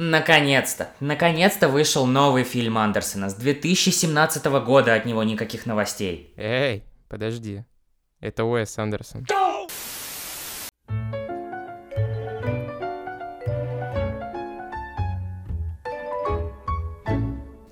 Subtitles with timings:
[0.00, 3.30] Наконец-то, наконец-то вышел новый фильм Андерсона.
[3.30, 6.32] С 2017 года от него никаких новостей.
[6.36, 7.64] Эй, подожди.
[8.20, 9.26] Это Уэс Андерсон.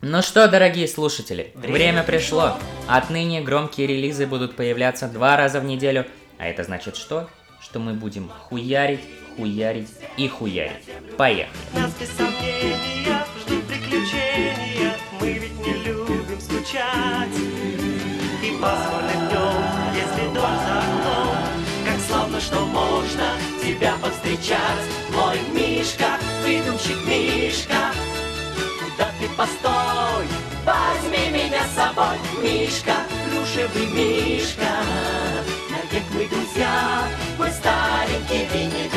[0.03, 2.59] Ну что, дорогие слушатели, время пришло.
[2.89, 6.07] Отныне громкие релизы будут появляться два раза в неделю.
[6.39, 7.31] А это значит что?
[7.61, 9.01] Что мы будем хуярить,
[9.37, 10.85] хуярить и хуярить.
[11.17, 11.49] Поехали.
[11.75, 17.37] Нас без сомнения ждут приключения, мы ведь не любим скучать.
[18.43, 19.63] И пасмурным днем,
[19.95, 21.37] если дождь за окном,
[21.85, 24.85] как славно, что можно тебя повстречать.
[25.13, 27.93] Мой Мишка, выдумщик Мишка,
[28.81, 30.27] куда ты постой?
[30.65, 32.95] Возьми меня с собой, Мишка,
[33.31, 34.83] плюшевый Мишка.
[35.71, 37.07] Навек мы друзья,
[37.39, 38.96] мой старенький винегояр.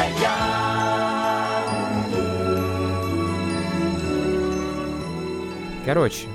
[5.89, 6.27] Короче,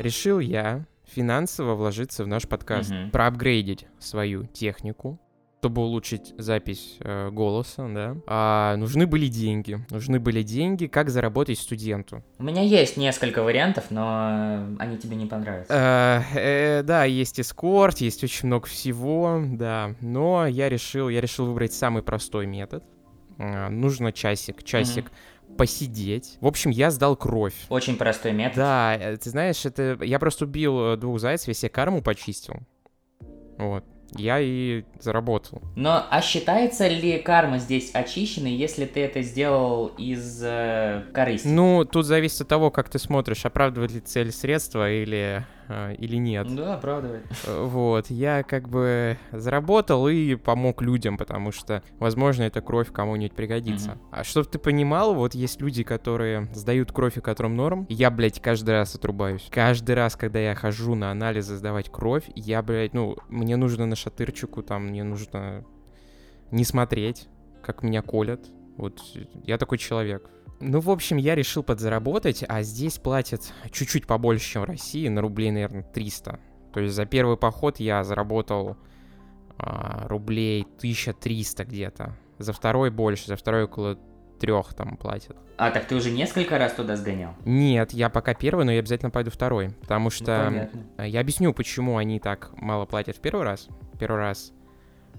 [0.00, 3.12] решил я финансово вложиться в наш подкаст, Мгм.
[3.12, 5.16] проапгрейдить свою технику,
[5.60, 8.16] чтобы улучшить запись э, голоса, да.
[8.26, 9.78] А нужны были деньги.
[9.90, 12.24] Нужны были деньги, как заработать студенту.
[12.40, 16.24] У меня есть несколько вариантов, но они тебе не понравятся.
[16.34, 16.38] Э,
[16.80, 19.94] э, да, есть эскорт, есть очень много всего, да.
[20.00, 22.82] Но я решил, я решил выбрать самый простой метод.
[23.38, 25.12] Э, нужно часик, часик
[25.56, 26.38] посидеть.
[26.40, 27.54] В общем, я сдал кровь.
[27.68, 28.56] Очень простой метод.
[28.56, 32.56] Да, э, ты знаешь, это я просто убил э, двух зайцев, я себе карму почистил.
[33.58, 33.84] Вот.
[34.16, 35.62] Я и заработал.
[35.76, 41.46] Но а считается ли карма здесь очищенной, если ты это сделал из э, корысти?
[41.46, 46.16] Ну, тут зависит от того, как ты смотришь, оправдывает ли цель средства или, э, или
[46.16, 46.54] нет.
[46.54, 47.24] Да, оправдывает.
[47.46, 53.34] Э, Вот, я как бы заработал и помог людям, потому что, возможно, эта кровь кому-нибудь
[53.36, 53.92] пригодится.
[53.92, 54.00] Мгм.
[54.10, 57.86] А чтобы ты понимал, вот есть люди, которые сдают кровь, и которым норм.
[57.88, 59.48] Я, блядь, каждый раз отрубаюсь.
[59.50, 63.96] Каждый раз, когда я хожу на анализы сдавать кровь, я, блядь, ну, мне нужно на
[63.96, 65.64] шатырчику, там, мне нужно
[66.50, 67.28] не смотреть,
[67.62, 68.40] как меня колят.
[68.76, 69.00] Вот,
[69.44, 70.28] я такой человек.
[70.60, 75.22] Ну, в общем, я решил подзаработать, а здесь платят чуть-чуть побольше, чем в России, на
[75.22, 76.38] рублей, наверное, 300.
[76.72, 78.76] То есть за первый поход я заработал
[79.58, 82.16] а, рублей 1300 где-то.
[82.38, 83.98] За второй больше, за второй около
[84.38, 85.36] трех там платят.
[85.56, 87.34] А, так ты уже несколько раз туда сгонял?
[87.44, 89.70] Нет, я пока первый, но я обязательно пойду второй.
[89.80, 93.68] Потому Ну, что а, я объясню, почему они так мало платят в первый раз.
[93.98, 94.52] Первый раз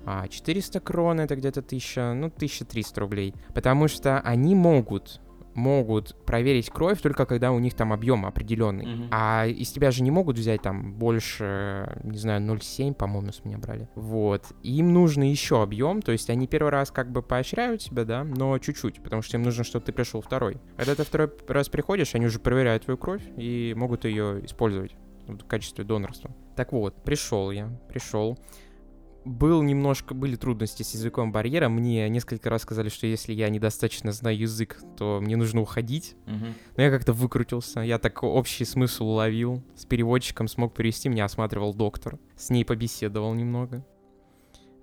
[0.06, 3.36] а, 400 крон, это где-то 1000, ну, 1300 рублей.
[3.54, 5.22] Потому что они могут,
[5.54, 8.86] могут проверить кровь только когда у них там объем определенный.
[8.86, 9.08] Мгм.
[9.12, 13.58] А из тебя же не могут взять там больше, не знаю, 0,7, по-моему, с меня
[13.58, 13.90] брали.
[13.96, 14.46] Вот.
[14.64, 18.58] Им нужно еще объем, то есть они первый раз как бы поощряют тебя, да, но
[18.60, 20.58] чуть-чуть, потому что им нужно, чтобы ты пришел второй.
[20.78, 24.96] Когда ты второй раз приходишь, они уже проверяют твою кровь и могут ее использовать
[25.28, 26.32] в качестве донорства.
[26.56, 28.38] Так вот, пришел я, пришел.
[29.24, 31.74] Был немножко, были трудности с языковым барьером.
[31.74, 36.16] Мне несколько раз сказали, что если я недостаточно знаю язык, то мне нужно уходить.
[36.26, 36.56] Мгм.
[36.76, 41.76] Но я как-то выкрутился, я так общий смысл уловил, с переводчиком смог перевести, меня осматривал
[41.76, 43.86] доктор, с ней побеседовал немного.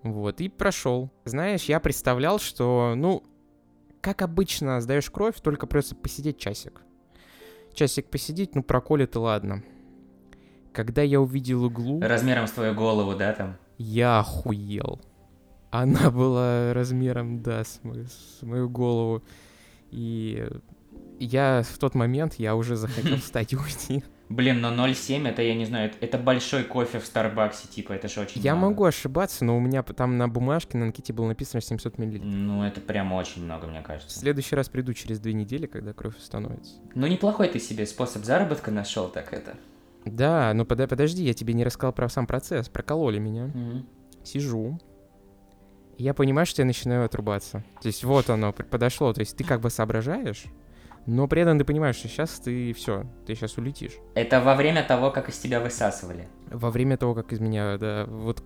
[0.05, 1.11] Вот, и прошел.
[1.25, 3.25] Знаешь, я представлял, что, ну,
[4.01, 6.83] как обычно, сдаешь кровь, только придется посидеть часик.
[7.75, 9.65] Часик посидеть, ну, проколет и ладно.
[10.73, 13.57] Когда я увидел иглу, Размером с твою голову, да, там?
[13.79, 15.01] Я охуел.
[15.71, 19.23] Она была размером, да, с мою, с мою голову.
[19.91, 20.47] И
[21.19, 24.05] я в тот момент, я уже захотел встать и уйти.
[24.29, 28.21] Блин, но 0,7 это, я не знаю, это, большой кофе в Старбаксе, типа, это же
[28.21, 28.71] очень Я много.
[28.73, 32.19] могу ошибаться, но у меня там на бумажке, на анкете было написано 700 мл.
[32.23, 34.19] Ну, это прям очень много, мне В кажется.
[34.19, 36.75] следующий раз приду через две недели, когда кровь установится.
[36.95, 39.57] Ну, неплохой ты себе способ заработка нашел, так это.
[40.05, 42.69] Да, ну пода- подожди, я тебе не рассказал про сам процесс.
[42.69, 43.47] Прокололи меня.
[43.47, 43.87] Мгм.
[44.25, 44.79] Сижу.
[45.97, 47.65] И я понимаю, что я начинаю отрубаться.
[47.83, 49.13] То есть вот оно подошло.
[49.13, 50.45] То есть ты как бы соображаешь,
[51.07, 53.95] но при этом ты понимаешь, что сейчас ты все, ты сейчас улетишь.
[54.15, 56.29] Это во время того, как из тебя высасывали.
[56.51, 58.45] Во время того, как из меня, да, вот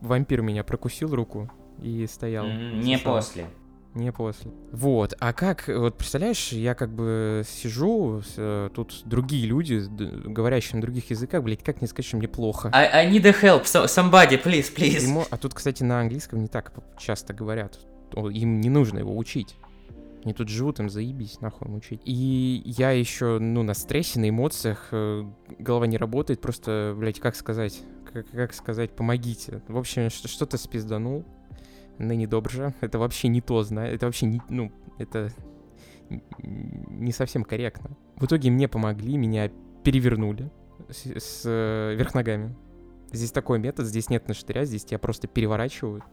[0.00, 2.46] вампир меня прокусил руку и стоял.
[2.46, 3.46] М, Не после.
[3.94, 4.50] Не после.
[4.70, 9.82] Вот, а как, вот представляешь, я как бы сижу, э, тут другие люди,
[10.28, 12.70] говорящие на других языках, блядь, как не сказать, что мне плохо.
[12.72, 15.02] I, I need a help, so, somebody, please, please.
[15.02, 17.78] Ему- а тут, кстати, на английском не так часто говорят.
[18.14, 19.56] Им не нужно его учить.
[20.24, 22.00] Они тут живут, им заебись, нахуй им учить.
[22.04, 25.24] И я еще, ну, на стрессе, на эмоциях, э,
[25.58, 27.80] голова не работает, просто, блядь, как сказать,
[28.12, 29.62] как, как сказать, помогите.
[29.68, 31.24] В общем, что- что-то спизданул,
[31.98, 32.74] ныне добре.
[32.80, 35.30] Это вообще не то, знаешь, это вообще не, ну, это
[36.38, 37.90] не совсем корректно.
[38.16, 39.50] В итоге мне помогли, меня
[39.84, 40.50] перевернули
[40.90, 42.56] с, с, э, вверх ногами.
[43.12, 46.04] Здесь такой метод, здесь нет наштыря, здесь тебя просто переворачивают.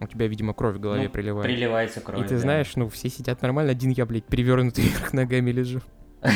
[0.00, 1.44] У тебя, видимо, кровь в голове Ну, приливает.
[1.44, 2.20] Приливается кровь.
[2.20, 2.40] И ты да.
[2.40, 5.80] знаешь, ну, все сидят нормально, один я, блядь, перевернутый вверх ногами лежу.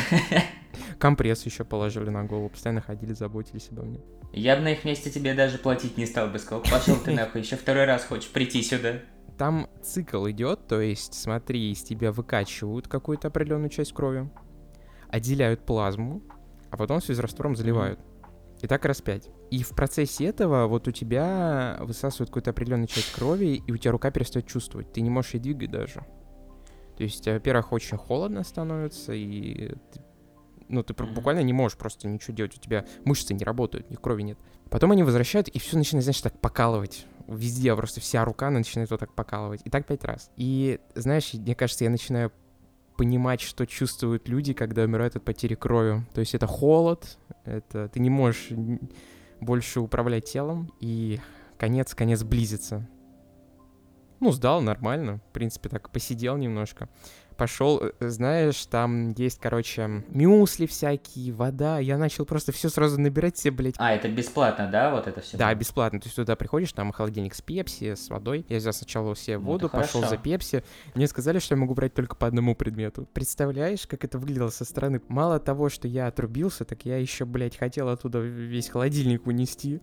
[1.05, 3.99] Компресс еще положили на голову, постоянно ходили, заботились обо мне.
[4.33, 7.41] Я бы на их месте тебе даже платить не стал бы, сказал, пошел ты нахуй,
[7.41, 9.01] еще второй раз хочешь прийти сюда.
[9.37, 14.31] Там цикл идет, то есть, смотри, из тебя выкачивают какую-то определенную часть крови,
[15.07, 16.23] отделяют плазму,
[16.71, 17.99] а потом с физраствором заливают.
[18.63, 19.29] И так раз пять.
[19.51, 23.91] И в процессе этого вот у тебя высасывают какую-то определенную часть крови, и у тебя
[23.91, 24.91] рука перестает чувствовать.
[24.91, 26.03] Ты не можешь ее двигать даже.
[26.97, 30.01] То есть, во-первых, очень холодно становится, и ты,
[30.69, 31.13] ну, ты Мгм.
[31.13, 32.55] буквально не можешь просто ничего делать.
[32.57, 34.37] У тебя мышцы не работают, ни крови нет.
[34.69, 37.05] Потом они возвращают, и все начинает, знаешь, так покалывать.
[37.27, 39.61] Везде просто вся рука начинает вот так покалывать.
[39.63, 40.31] И так пять раз.
[40.35, 42.31] И, знаешь, мне кажется, я начинаю
[42.97, 46.03] понимать, что чувствуют люди, когда умирают от потери крови.
[46.13, 48.51] То есть это холод, это ты не можешь
[49.41, 51.19] больше управлять телом, и
[51.57, 52.87] конец, конец близится.
[54.19, 55.19] Ну, сдал нормально.
[55.29, 56.89] В принципе, так посидел немножко.
[57.37, 61.79] Пошел, э, знаешь, там есть, короче, мюсли всякие, вода.
[61.79, 65.37] Я начал просто все сразу набирать себе, блядь, А, это бесплатно, да, вот это все?
[65.37, 65.99] да, бесплатно.
[65.99, 68.45] То есть туда приходишь, там холодильник с пепси, с водой.
[68.49, 70.63] Я взял сначала себе Ну, воду, это пошел за пепси.
[70.93, 73.07] Мне сказали, что я могу брать только по одному предмету.
[73.13, 75.01] Представляешь, как это выглядело со стороны?
[75.07, 79.81] Мало того, что я отрубился, так я еще, блядь, хотел оттуда весь холодильник унести.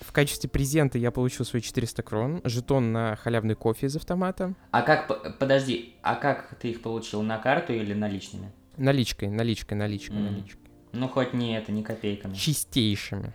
[0.00, 4.54] В качестве презента я получил свои 400 крон, жетон на халявный кофе из автомата.
[4.70, 8.50] А как, подожди, а как ты их получил, на карту или наличными?
[8.76, 10.24] Наличкой, наличкой, наличкой, М.
[10.24, 10.60] наличкой.
[10.92, 12.34] Ну, хоть не это, не копейками.
[12.34, 13.34] Чистейшими.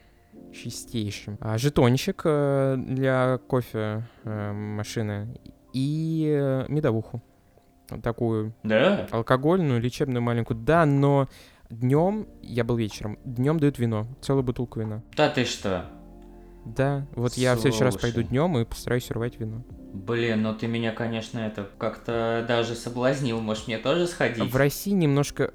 [0.53, 1.37] Чистейшим.
[1.41, 5.37] А, жетончик э, для кофе э, машины
[5.73, 7.21] и э, медовуху.
[7.89, 9.07] Вот Такую Да?
[9.11, 10.57] алкогольную, лечебную маленькую.
[10.59, 11.27] Да, но
[11.69, 15.03] днем, я был вечером, днем дают вино, целую бутылку вина.
[15.15, 15.85] Да ты что?
[16.65, 18.13] Да, вот я в следующий раз Слушай.
[18.13, 19.63] пойду днем и постараюсь урвать вино.
[19.93, 23.39] Блин, ну ты меня, конечно, это как-то даже соблазнил.
[23.39, 24.51] Может, мне тоже сходить?
[24.51, 25.53] В России немножко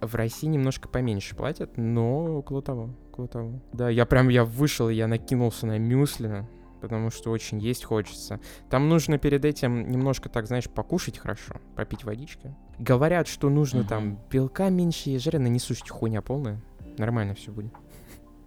[0.00, 3.60] в, России немножко поменьше платят, но около того, около того.
[3.72, 6.46] Да, я прям, я вышел, я накинулся на мюсли,
[6.80, 8.40] потому что очень есть хочется.
[8.70, 12.54] Там нужно перед этим немножко, так знаешь, покушать хорошо, попить водички.
[12.78, 13.88] Говорят, что нужно Мгм.
[13.88, 16.60] там белка меньше и жира, не слушайте, хуйня полная.
[16.98, 17.72] Нормально все будет.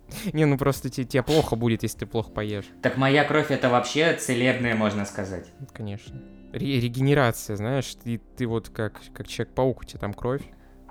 [0.34, 2.66] Не, ну просто те- тебе плохо будет, если ты плохо поешь.
[2.81, 5.48] Так моя кровь это вообще целебная, можно сказать.
[5.74, 6.19] Конечно.
[6.54, 10.42] Ре- регенерация, знаешь, ты, ты вот как, как Человек-паук, у тебя там кровь.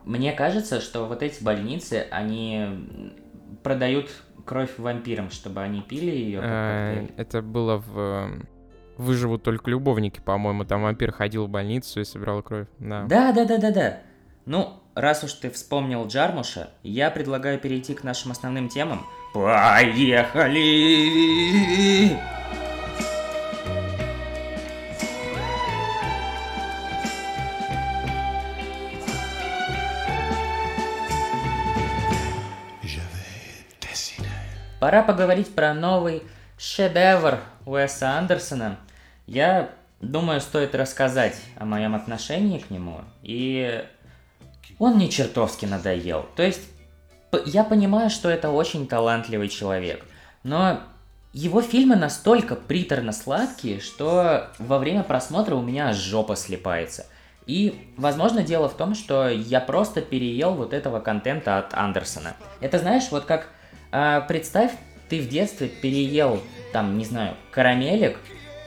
[0.04, 2.86] Мне кажется, что вот эти больницы, они
[3.62, 4.10] продают
[4.44, 6.40] кровь вампирам, чтобы они пили ее.
[6.42, 8.30] Э, Это было в
[8.98, 10.64] «Выживут только любовники», по-моему.
[10.64, 12.66] Там вампир ходил в больницу и собирал кровь.
[12.78, 13.04] Да.
[13.04, 13.98] Да, да, да, да, да.
[14.44, 19.06] Ну, раз уж ты вспомнил Джармуша, я предлагаю перейти к нашим основным темам.
[19.32, 20.54] Поехали!
[34.80, 36.22] Пора поговорить про новый
[36.58, 38.78] шедевр Уэса Андерсона.
[39.26, 39.70] Я
[40.02, 43.00] думаю, стоит рассказать о моем отношении к нему.
[43.22, 43.82] И
[44.84, 46.26] он мне чертовски надоел.
[46.36, 46.60] То есть,
[47.46, 50.04] я понимаю, что это очень талантливый человек.
[50.42, 50.80] Но
[51.32, 57.06] его фильмы настолько приторно-сладкие, что во время просмотра у меня жопа слепается.
[57.46, 62.36] И, возможно, дело в том, что я просто переел вот этого контента от Андерсона.
[62.60, 63.48] Это знаешь, вот как
[63.90, 64.72] а, представь,
[65.08, 66.40] ты в детстве переел,
[66.72, 68.18] там, не знаю, карамелек,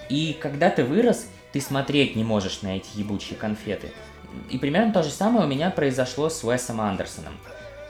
[0.09, 3.91] и когда ты вырос, ты смотреть не можешь на эти ебучие конфеты.
[4.49, 7.37] И примерно то же самое у меня произошло с Уэсом Андерсоном.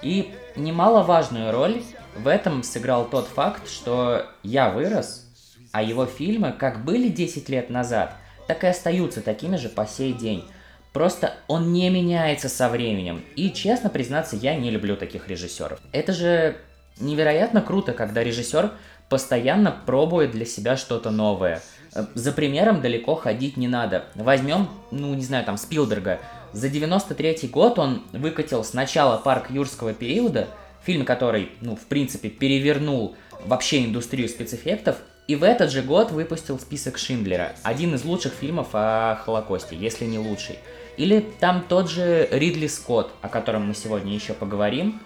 [0.02, 1.82] И немаловажную роль
[2.18, 5.26] в этом сыграл тот факт, что я вырос,
[5.72, 8.16] а его фильмы как были 10 лет назад,
[8.48, 10.46] так и остаются такими же по сей день.
[10.94, 13.24] Просто он не меняется со временем.
[13.36, 15.80] И, честно признаться, я не люблю таких режиссеров.
[15.92, 16.58] Это же
[17.00, 18.72] невероятно круто, когда режиссер
[19.10, 21.62] постоянно пробует для себя что-то новое.
[21.94, 24.06] Э, За примером далеко ходить не надо.
[24.16, 26.20] Возьмем, ну не знаю, там Спилберга.
[26.54, 30.48] За 93 год он выкатил сначала «Парк юрского периода»,
[30.84, 33.16] фильм, который, ну, в принципе, перевернул
[33.46, 38.70] вообще индустрию спецэффектов, и в этот же год выпустил список Шиндлера, один из лучших фильмов
[38.72, 40.58] о Холокосте, если не лучший.
[40.96, 45.02] Или там тот же Ридли Скотт, о котором мы сегодня еще поговорим.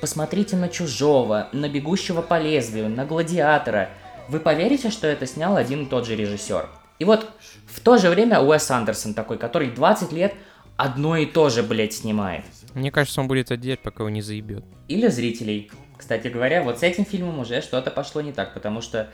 [0.00, 3.90] Посмотрите на Чужого, на Бегущего по лезвию, на Гладиатора.
[4.28, 6.68] Вы поверите, что это снял один и тот же режиссер?
[6.98, 7.30] И вот
[7.66, 10.34] в то же время Уэс Андерсон такой, который 20 лет
[10.76, 12.44] одно и то же, блядь, снимает.
[12.74, 14.64] Мне кажется, он будет отделять, пока его не заебет.
[14.88, 15.70] Или зрителей.
[15.96, 19.08] Кстати говоря, вот с этим фильмом уже что-то пошло не так, потому что,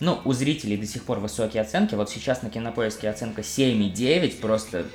[0.00, 1.94] ну, у зрителей до сих пор высокие оценки.
[1.94, 4.86] Вот сейчас на кинопоиске оценка 7,9, просто...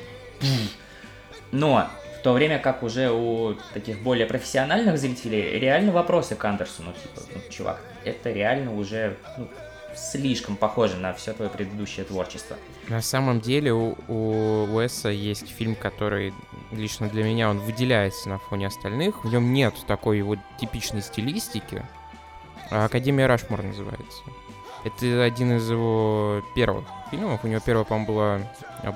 [1.51, 6.91] Но в то время как уже у таких более профессиональных зрителей реально вопросы к Андерсону,
[6.91, 9.47] типа, ну, чувак, это реально уже ну,
[9.95, 12.57] слишком похоже на все твое предыдущее творчество.
[12.89, 16.33] На самом деле у, у Уэса есть фильм, который
[16.71, 19.23] лично для меня он выделяется на фоне остальных.
[19.23, 21.85] В нем нет такой его типичной стилистики.
[22.69, 24.23] А Академия Рашмор называется.
[24.83, 27.43] Это один из его первых фильмов.
[27.43, 28.39] У него первая, по-моему, была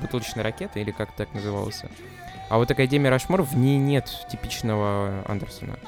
[0.01, 1.89] «Бутылочная ракета» или как так назывался.
[2.53, 5.79] А вот Академия Рашмор, в ней нет типичного Андерсона.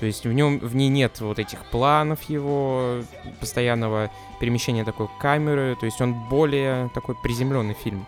[0.00, 3.02] То есть в нем в ней нет вот этих планов его,
[3.38, 4.10] постоянного
[4.40, 5.76] перемещения такой камеры.
[5.78, 8.04] То есть он более такой приземленный фильм.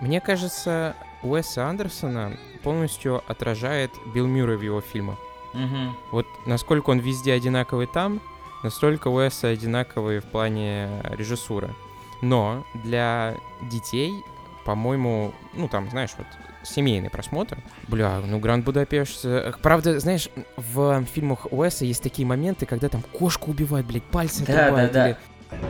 [0.00, 2.32] Мне кажется, Уэса Андерсона
[2.62, 5.18] полностью отражает Билл Мюррей в его фильмах.
[5.52, 5.96] Угу.
[6.12, 8.22] Вот насколько он везде одинаковый там,
[8.62, 11.74] настолько Уэса одинаковый в плане режиссуры.
[12.22, 14.14] Но для детей,
[14.64, 16.26] по-моему, ну там, знаешь, вот
[16.62, 17.58] семейный просмотр.
[17.88, 19.24] Бля, ну Гранд Будапешт...
[19.24, 24.44] э, Правда, знаешь, в фильмах Уэса есть такие моменты, когда там кошку убивают, блядь, пальцы
[24.44, 25.08] Да, отрубают, да, да.
[25.10, 25.16] или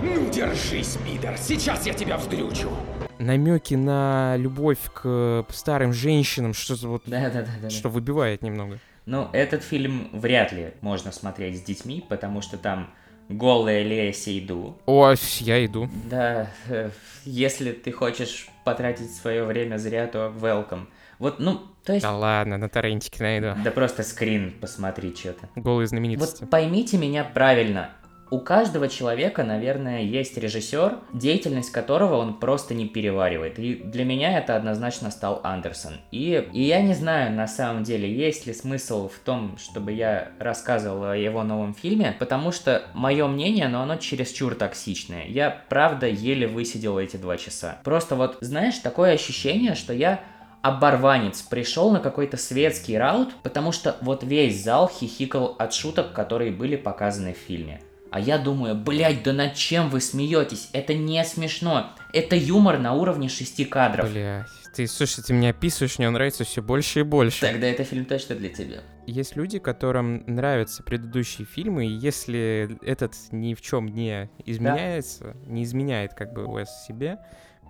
[0.02, 2.70] Ну, держись, пидор, сейчас я тебя вздрючу.
[3.18, 7.70] намеки на любовь к старым женщинам, что-то вот, Да, да, да, да.
[7.70, 8.78] что выбивает немного.
[9.06, 12.90] Ну, этот фильм вряд ли можно смотреть с детьми, потому что там
[13.28, 14.76] голая Лея Сейду.
[14.86, 15.88] О, я иду.
[16.10, 16.90] Да, э,
[17.24, 20.86] если ты хочешь потратить свое время зря, то welcome.
[21.18, 22.04] Вот, ну, то есть...
[22.04, 23.54] Да ладно, на торрентике найду.
[23.64, 25.48] Да просто скрин посмотри что-то.
[25.56, 26.42] Голые знаменитости.
[26.42, 27.90] Вот поймите меня правильно.
[28.30, 33.58] У каждого человека, наверное, есть режиссер, деятельность которого он просто не переваривает.
[33.58, 35.94] И для меня это однозначно стал Андерсон.
[36.10, 40.28] И, и я не знаю, на самом деле, есть ли смысл в том, чтобы я
[40.38, 45.24] рассказывал о его новом фильме, потому что мое мнение, но оно чересчур токсичное.
[45.26, 47.78] Я, правда, еле высидел эти два часа.
[47.82, 50.20] Просто вот, знаешь, такое ощущение, что я
[50.60, 56.52] оборванец пришел на какой-то светский раут, потому что вот весь зал хихикал от шуток, которые
[56.52, 57.80] были показаны в фильме.
[58.10, 60.70] А я думаю, блядь, да над чем вы смеетесь?
[60.72, 61.92] Это не смешно.
[62.12, 64.10] Это юмор на уровне шести кадров.
[64.10, 67.40] Блядь, ты, слушай, ты мне описываешь, мне он нравится все больше и больше.
[67.40, 68.78] Тогда это фильм точно для тебя.
[69.06, 75.64] Есть люди, которым нравятся предыдущие фильмы, и если этот ни в чем не изменяется, не
[75.64, 77.18] изменяет как бы Уэс себе,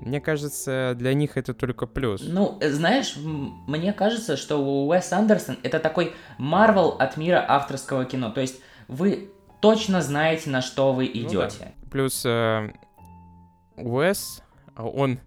[0.01, 2.23] мне кажется, для них это только плюс.
[2.25, 8.31] Ну, знаешь, мне кажется, что Уэс Андерсон это такой Марвел от мира авторского кино.
[8.31, 9.31] То есть вы
[9.61, 11.49] точно знаете, на что вы Ну да.
[11.49, 11.73] идете.
[11.91, 12.71] Плюс э,
[13.77, 14.43] Уэс,
[14.75, 15.19] а, он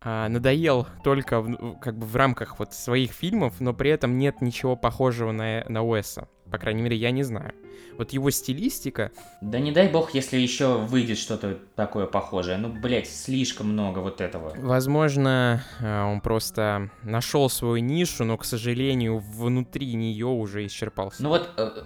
[0.00, 4.40] а, надоел только в, как бы в рамках вот своих фильмов, но при этом нет
[4.40, 6.28] ничего похожего на, на Уэса.
[6.50, 7.52] По крайней мере, я не знаю.
[7.98, 9.10] Вот его стилистика,
[9.40, 12.56] Да не дай бог, если еще выйдет что-то такое похожее.
[12.56, 14.54] Ну, блять, слишком много вот этого.
[14.56, 21.22] Возможно, э, он просто нашел свою нишу, но, к сожалению, внутри нее уже исчерпался.
[21.22, 21.82] Ну вот э,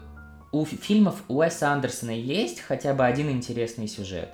[0.53, 4.29] у фи- фильмов Уэса Андерсона есть хотя бы один интересный сюжет.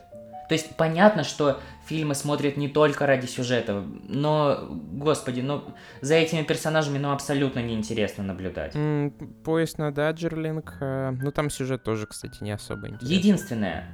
[0.49, 5.63] То есть понятно, что фильмы смотрят не только ради сюжета, но, господи, ну
[6.01, 8.75] за этими персонажами ну абсолютно неинтересно наблюдать.
[8.75, 9.11] М,
[9.45, 13.15] Поезд на Даджерлинг, э, ну там сюжет тоже, кстати, не особо интересный.
[13.17, 13.89] Единственное,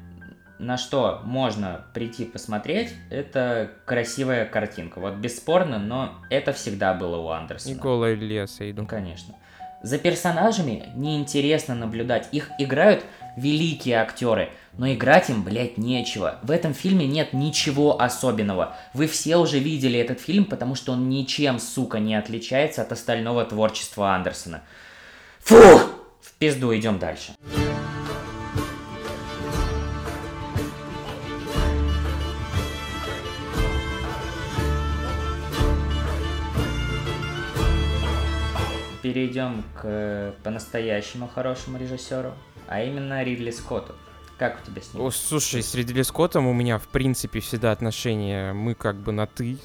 [0.61, 5.01] на что можно прийти посмотреть, это красивая картинка.
[5.01, 7.75] Вот бесспорно, но это всегда было у И Андерсона.
[7.83, 8.83] голая леса иду.
[8.83, 9.35] Ну, конечно.
[9.85, 12.31] За персонажами неинтересно наблюдать.
[12.33, 13.05] Их играют
[13.37, 14.49] великие актеры,
[14.79, 16.39] но играть им, блядь, нечего.
[16.43, 18.79] В этом фильме нет ничего особенного.
[18.95, 23.45] Вы все уже видели этот фильм, потому что он ничем, сука, не отличается от остального
[23.45, 24.63] творчества Андерсона.
[25.41, 25.57] Фу!
[26.23, 27.33] В пизду, идем дальше.
[39.05, 42.33] Перейдем к э, по-настоящему хорошему режиссеру,
[42.67, 43.95] а именно Ридли Скотту.
[44.39, 45.03] Как у тебя с ним?
[45.05, 49.27] О, слушай, с Ридли Скоттом у меня, в принципе, всегда отношения, мы как бы на
[49.27, 49.59] «ты».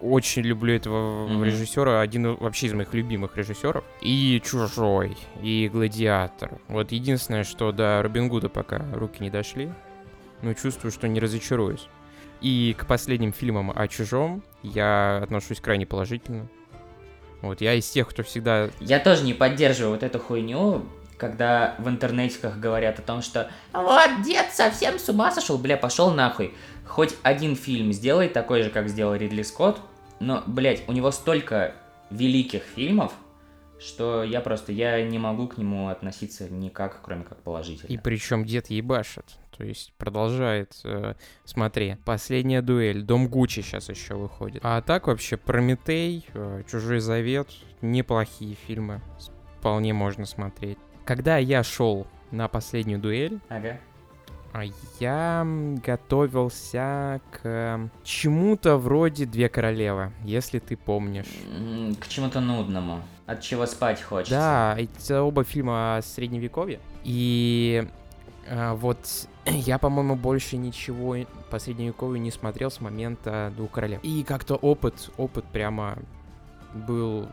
[0.00, 1.44] Очень люблю этого Мгм.
[1.44, 3.84] режиссера, один вообще из моих любимых режиссеров.
[4.00, 6.58] И «Чужой», и «Гладиатор».
[6.66, 9.72] Вот единственное, что до Робин Гуда пока руки не дошли,
[10.42, 11.86] но чувствую, что не разочаруюсь.
[12.40, 16.48] И к последним фильмам о «Чужом» я отношусь крайне положительно.
[17.42, 20.84] Вот, я из тех, кто всегда Я тоже не поддерживаю вот эту хуйню,
[21.18, 26.10] когда в интернетиках говорят о том, что вот дед совсем с ума сошел, бля, пошел
[26.10, 26.54] нахуй.
[26.86, 29.78] Хоть один фильм сделай такой же, как сделал Ридли Скотт,
[30.20, 31.74] Но, блядь, у него столько
[32.10, 33.12] великих фильмов,
[33.78, 37.88] что я просто, я не могу к нему относиться никак, кроме как положительно.
[37.88, 39.24] И причем дед ебашит.
[39.58, 44.60] То есть продолжает, э, смотри, последняя дуэль, Дом Гуччи сейчас еще выходит.
[44.64, 47.48] А так вообще Прометей, э, Чужой Завет,
[47.82, 49.00] неплохие фильмы,
[49.58, 50.78] вполне можно смотреть.
[51.04, 53.80] Когда я шел на последнюю дуэль, Ага.
[54.52, 54.62] а
[55.00, 55.44] я
[55.84, 61.26] готовился к чему-то вроде Две королевы, если ты помнишь.
[61.98, 63.02] К чему-то нудному.
[63.26, 64.34] От чего спать хочется.
[64.34, 66.78] Да, это оба фильма о средневековье.
[67.02, 67.88] И
[68.50, 68.98] а, вот
[69.50, 71.16] я, по-моему, больше ничего
[71.50, 74.00] по средневековью не смотрел с момента Двух королев.
[74.02, 75.98] И как-то опыт, опыт прямо
[76.74, 77.28] был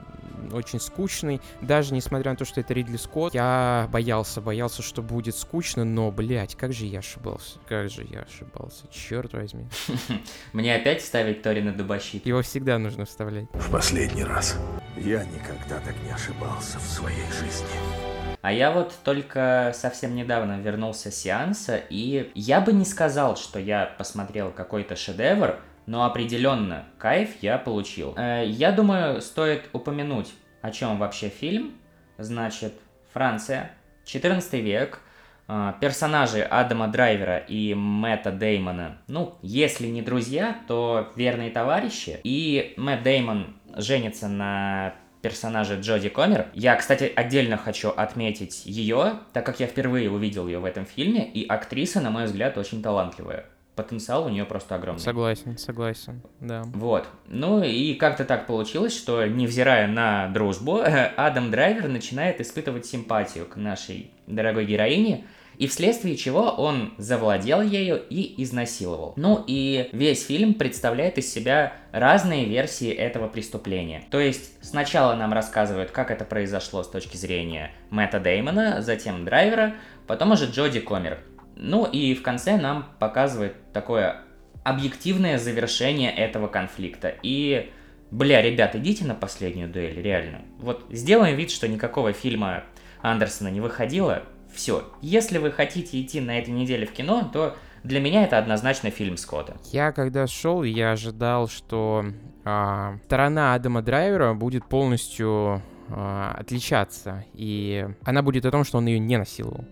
[0.52, 1.42] очень скучный.
[1.62, 6.12] Даже несмотря на то, что это Ридли Скотт, я боялся, боялся, что будет скучно, но,
[6.12, 7.60] блядь, как же я ошибался.
[7.68, 9.68] Как же я ошибался, черт возьми.
[10.54, 12.26] Мне опять ставить Тори на дубощит?
[12.26, 13.48] Его всегда нужно вставлять.
[13.54, 14.58] В последний раз.
[14.98, 18.15] Я никогда так не ошибался в своей жизни.
[18.46, 23.58] А я вот только совсем недавно вернулся с сеанса, и я бы не сказал, что
[23.58, 25.56] я посмотрел какой-то шедевр,
[25.88, 28.14] но определенно кайф я получил.
[28.16, 31.74] Э, Я думаю, стоит упомянуть, о чем вообще фильм.
[32.20, 32.74] Значит,
[33.12, 33.72] Франция,
[34.06, 35.00] 14 век,
[35.48, 42.20] э, персонажи Адама Драйвера и Мэтта Деймона, ну, если не друзья, то верные товарищи.
[42.24, 44.94] И Мэтт Деймон женится на
[45.26, 46.46] персонаже Джоди Комер.
[46.54, 51.28] Я, кстати, отдельно хочу отметить ее, так как я впервые увидел ее в этом фильме,
[51.28, 53.46] и актриса, на мой взгляд, очень талантливая.
[53.76, 55.02] Потенциал у нее просто огромный.
[55.02, 56.62] Согласен, согласен, да.
[56.76, 57.08] Вот.
[57.26, 60.80] Ну и как-то так получилось, что, невзирая на дружбу,
[61.18, 65.26] Адам Драйвер начинает испытывать симпатию к нашей дорогой героине,
[65.58, 69.14] и вследствие чего он завладел ею и изнасиловал.
[69.16, 74.04] Ну и весь фильм представляет из себя разные версии этого преступления.
[74.12, 79.76] То есть сначала нам рассказывают, как это произошло с точки зрения Мэтта Деймона, затем Драйвера,
[80.08, 81.20] потом уже Джоди Комер.
[81.56, 84.22] Ну и в конце нам показывает такое
[84.64, 87.14] объективное завершение этого конфликта.
[87.22, 87.72] И,
[88.12, 90.42] бля, ребят, идите на последнюю дуэль, реально.
[90.60, 92.64] Вот сделаем вид, что никакого фильма
[93.02, 94.24] Андерсона не выходило.
[94.56, 94.84] Все.
[95.02, 99.18] Если вы хотите идти на этой неделе в кино, то для меня это однозначно фильм
[99.18, 99.58] Скотта.
[99.72, 102.06] Я когда шел, я ожидал, что
[102.46, 108.88] а, сторона Адама Драйвера будет полностью а, отличаться, и она будет о том, что он
[108.88, 109.66] ее не насиловал.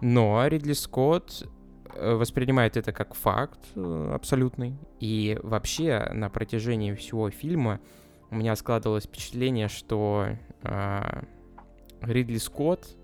[0.00, 1.46] Но Ридли Скотт
[1.94, 4.78] э, воспринимает это как факт э, абсолютный.
[4.98, 7.80] И вообще на протяжении всего фильма
[8.30, 10.28] у меня складывалось впечатление, что
[10.62, 11.24] а,
[12.00, 12.96] Ридли Скотт,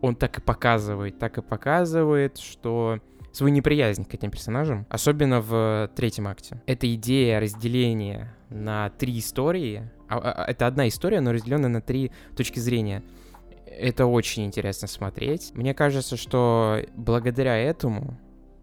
[0.00, 3.00] он так и показывает, так и показывает, что
[3.32, 6.62] свою неприязнь к этим персонажам, особенно в третьем акте.
[6.66, 12.10] Эта идея разделения на три истории, а- а- это одна история, но разделенная на три
[12.36, 13.02] точки зрения.
[13.66, 15.52] Это очень интересно смотреть.
[15.54, 18.18] Мне кажется, что благодаря этому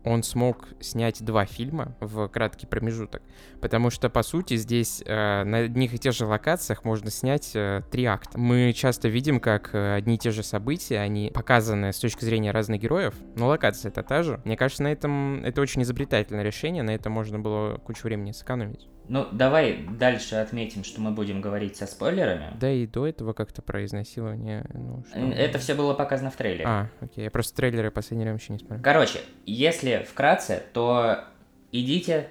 [0.06, 3.22] он смог снять два фильма в краткий промежуток.
[3.60, 7.82] Потому что, по сути, здесь э, на одних и тех же локациях можно снять э,
[7.92, 8.38] три акта.
[8.38, 12.52] Мы часто видим, как э, одни и те же события, они показаны с точки зрения
[12.52, 14.40] разных героев, но локация это та же.
[14.46, 18.88] Мне кажется, на этом это очень изобретательное решение, на это можно было кучу времени сэкономить.
[19.08, 22.58] Ну, давай дальше отметим, что мы будем говорить со спойлерами.
[22.60, 25.20] Да и до этого как-то про изнасилование, ну, что...
[25.20, 26.66] Это все было показано в трейлере.
[26.66, 28.82] А, окей, я просто трейлеры последний раз еще не смотрел.
[28.82, 31.26] Короче, если вкратце, то
[31.72, 32.28] идите,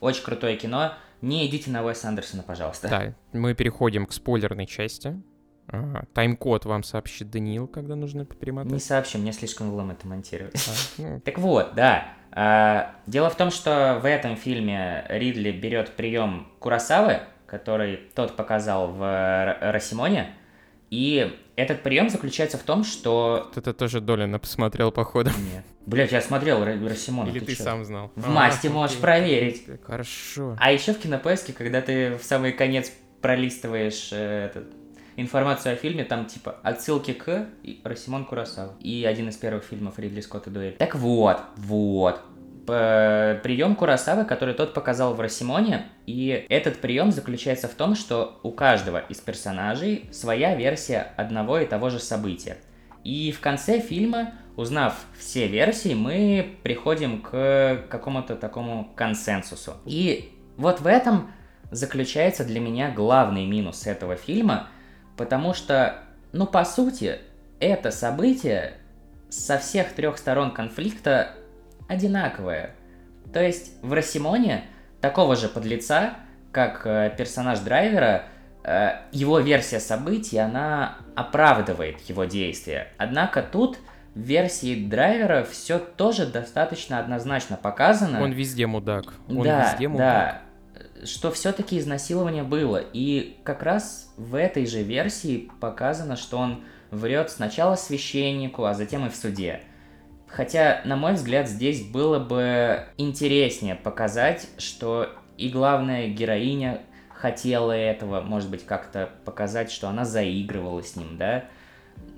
[0.00, 2.88] очень крутое кино, не идите на Уэса Андерсона, пожалуйста.
[2.88, 5.20] Да, мы переходим к спойлерной части.
[5.70, 8.82] А, Тайм-код вам сообщит Даниил, когда нужно Не перемотать.
[8.82, 10.54] сообщу, мне слишком влом это монтировать.
[10.56, 12.08] А, ну, Так вот, да.
[12.32, 18.88] А, Дело в том, что в этом фильме Ридли берет прием Курасавы, который тот показал
[18.92, 20.30] в Росимоне,
[20.90, 23.50] и этот прием заключается в том, что...
[23.54, 25.30] это тоже Долина посмотрел, походу.
[25.52, 25.64] Нет.
[25.84, 27.28] Блять, я смотрел Росимона.
[27.28, 27.62] Или ты чё?
[27.64, 28.10] сам знал?
[28.14, 29.02] В А, масте можешь окей.
[29.02, 29.64] проверить.
[29.84, 30.56] Хорошо.
[30.58, 34.68] А еще в кинопоиске, когда ты в самый конец пролистываешь э, этот,
[35.18, 37.48] информацию о фильме, там типа отсылки к
[37.84, 38.74] Росимон Курасава.
[38.80, 40.76] И один из первых фильмов Ридли Скотта «Дуэль».
[40.78, 42.20] Так вот, вот.
[42.66, 48.50] Прием Курасавы, который тот показал в Росимоне, и этот прием заключается в том, что у
[48.50, 52.58] каждого из персонажей своя версия одного и того же события.
[53.04, 59.74] И в конце фильма, узнав все версии, мы приходим к какому-то такому консенсусу.
[59.86, 61.30] И вот в этом
[61.70, 64.68] заключается для меня главный минус этого фильма,
[65.18, 65.96] потому что,
[66.32, 67.18] ну, по сути,
[67.60, 68.74] это событие
[69.28, 71.32] со всех трех сторон конфликта
[71.88, 72.70] одинаковое.
[73.32, 74.64] То есть в Росимоне
[75.02, 76.14] такого же подлеца
[76.52, 78.24] как э, персонаж драйвера,
[78.64, 82.88] э, его версия событий, она оправдывает его действия.
[82.96, 83.78] Однако тут
[84.14, 88.22] в версии драйвера все тоже достаточно однозначно показано.
[88.22, 89.12] Он везде мудак.
[89.28, 90.06] Он да, везде мудак.
[90.06, 90.42] да,
[91.04, 92.82] что все-таки изнасилование было.
[92.92, 99.06] И как раз в этой же версии показано, что он врет сначала священнику, а затем
[99.06, 99.60] и в суде.
[100.26, 108.20] Хотя, на мой взгляд, здесь было бы интереснее показать, что и главная героиня хотела этого,
[108.20, 111.44] может быть, как-то показать, что она заигрывала с ним, да.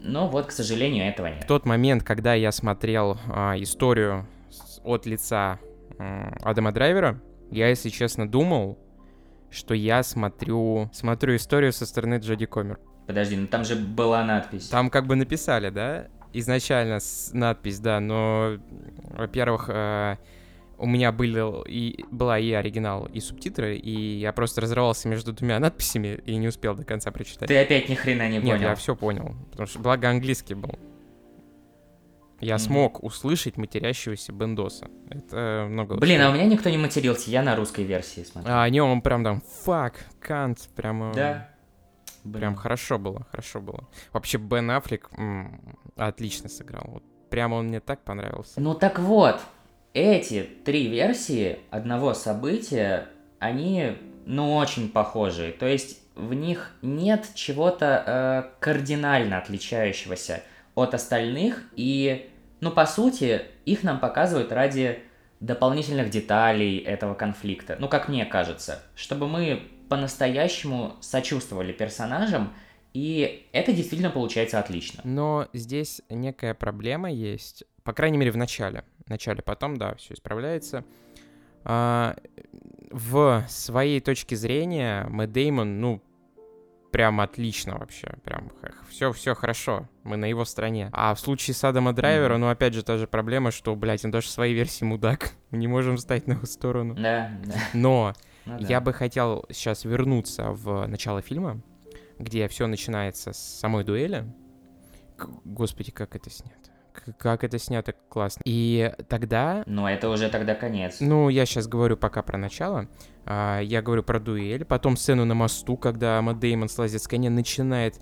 [0.03, 1.45] Но вот, к сожалению, этого нет.
[1.45, 4.27] В тот момент, когда я смотрел а, историю
[4.85, 5.59] от лица
[5.99, 8.79] м, Адама Драйвера, я, если честно, думал,
[9.51, 12.79] что я смотрю, смотрю историю со стороны Джоди Комер.
[13.07, 14.69] Подожди, ну там же была надпись.
[14.69, 18.59] Там как бы написали, да, изначально с- надпись, да, но,
[19.17, 20.17] во-первых, э,
[20.79, 25.59] у меня были и, была и оригинал, и субтитры, и я просто разрывался между двумя
[25.61, 27.49] надписями и не успел до конца прочитать.
[27.49, 28.69] Ты опять ни хрена не Нет, понял.
[28.69, 30.79] я все понял, потому что благо английский был.
[32.41, 32.61] Я Мгм.
[32.65, 34.89] смог услышать матерящегося Бендоса.
[35.11, 35.97] Это много.
[35.97, 38.53] Блин, а у меня никто не матерился, я на русской версии смотрю.
[38.55, 41.13] А не, он прям там fuck, кант, прямо...
[41.15, 41.49] Да.
[42.23, 42.57] Прям Блин.
[42.57, 43.89] хорошо было, хорошо было.
[44.13, 46.85] Вообще Бен Аффлек м, отлично сыграл.
[46.87, 48.61] Вот прямо он мне так понравился.
[48.61, 49.41] Ну так вот,
[49.95, 55.53] эти три версии одного события, они, ну, очень похожие.
[55.53, 60.43] То есть в них нет чего-то э, кардинально отличающегося
[60.83, 65.01] от остальных, и, ну, по сути, их нам показывают ради
[65.41, 67.77] дополнительных деталей этого конфликта.
[67.79, 72.53] Ну, как мне кажется, чтобы мы по-настоящему сочувствовали персонажам,
[72.93, 75.01] и это действительно получается отлично.
[75.05, 78.85] Но здесь некая проблема есть, по крайней мере в начале.
[79.07, 80.85] В начале, потом, да, все исправляется.
[81.65, 82.17] А,
[82.91, 86.03] в своей точке зрения Мэтт Деймон, ну,
[86.91, 88.15] прям отлично вообще.
[88.25, 88.51] Прям
[88.89, 89.89] все, все хорошо.
[90.03, 90.91] Мы на его стороне.
[90.93, 94.11] А в случае с Адама Драйвера, ну, опять же, та же проблема, что, блядь, он
[94.11, 95.33] даже в своей версии мудак.
[95.51, 96.95] Мы не можем встать на его сторону.
[96.95, 97.55] Да, да.
[97.75, 98.15] Но
[98.47, 98.67] ну да.
[98.67, 101.61] я бы хотел сейчас вернуться в начало фильма,
[102.19, 104.25] где все начинается с самой дуэли.
[105.45, 106.70] Господи, как это снято.
[107.19, 108.41] Как это снято классно.
[108.45, 110.99] И тогда, Но это уже тогда конец.
[111.01, 112.89] ну, я сейчас говорю пока про начало.
[113.27, 114.65] А, я говорю про дуэль.
[114.65, 118.01] Потом сцену на мосту, когда Мэтт Деймон слазит с коня, начинает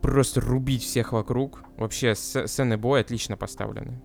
[0.00, 1.62] просто рубить всех вокруг.
[1.76, 4.02] Вообще, сцены боя отлично поставлены.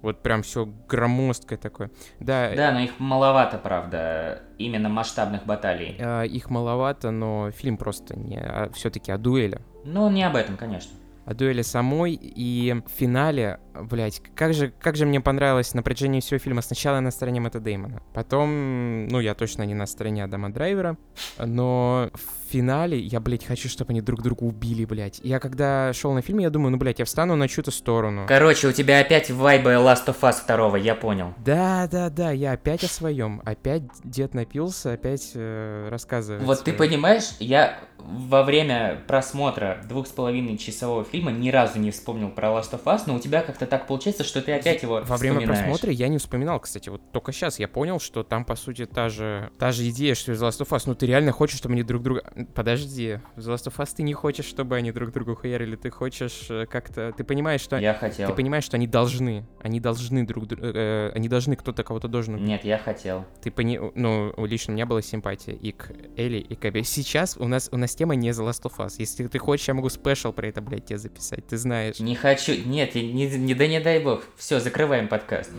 [0.00, 1.90] Вот прям все громоздкое такое.
[2.18, 5.94] Да, Да, но их маловато, правда, именно масштабных баталий.
[5.96, 9.60] э, их маловато, но фильм просто не все-таки о дуэли.
[9.84, 10.90] Ну, не об этом, конечно.
[11.24, 16.20] О дуэли самой и в финале, блять, как же, как же мне понравилось на протяжении
[16.20, 16.62] всего фильма.
[16.62, 20.96] Сначала я на стороне Мэтта Деймона, потом, ну, я точно не на стороне Адама Драйвера,
[21.38, 25.20] но в финале я, блять, хочу, чтобы они друг друга убили, блять.
[25.22, 28.26] Я когда шел на фильм, я думаю, ну, блять, я встану на чью-то сторону.
[28.28, 31.34] Короче, у тебя опять вайбы Last of Us 2, я понял.
[31.38, 33.40] Да, да, да, я опять о своем.
[33.44, 36.44] Опять дед напился, опять э, рассказывает.
[36.44, 41.90] Вот ты понимаешь, я во время просмотра двух с половиной часового фильма ни разу не
[41.90, 45.02] вспомнил про Last of Us, но у тебя как-то так получается, что ты опять его
[45.04, 48.56] Во время просмотра я не вспоминал, кстати, вот только сейчас я понял, что там, по
[48.56, 51.58] сути, та же, та же идея, что из Last of Us, ну ты реально хочешь,
[51.58, 52.24] чтобы они друг друга...
[52.46, 55.90] Подожди, в The Last of Us ты не хочешь, чтобы они друг другу хуярили, ты
[55.90, 57.12] хочешь э, как-то...
[57.16, 57.78] Ты понимаешь, что...
[57.78, 58.28] Я хотел.
[58.28, 62.36] Ты понимаешь, что они должны, они должны друг друга, они должны, кто-то кого-то должен.
[62.36, 63.24] Нет, я хотел.
[63.40, 63.80] Ты пони...
[63.94, 66.82] Ну, лично у меня была симпатия и к Элли, и к Эбби.
[66.82, 68.94] Сейчас у нас, у нас тема не The Last of Us.
[68.98, 72.00] Если ты хочешь, я могу спешл про это, блядь, тебе записать, ты знаешь.
[72.00, 72.52] Не хочу.
[72.64, 74.24] Нет, не, не да не дай бог.
[74.36, 75.50] Все, закрываем подкаст.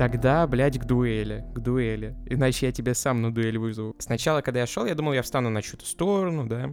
[0.00, 2.16] Тогда, блядь, к дуэли, к дуэли.
[2.24, 3.94] Иначе я тебя сам на дуэль вызову.
[3.98, 6.70] Сначала, когда я шел, я думал, я встану на чью-то сторону, да.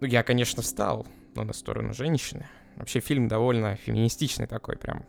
[0.00, 2.46] Ну, я, конечно, встал, но на сторону женщины.
[2.76, 5.04] Вообще фильм довольно феминистичный такой, прям,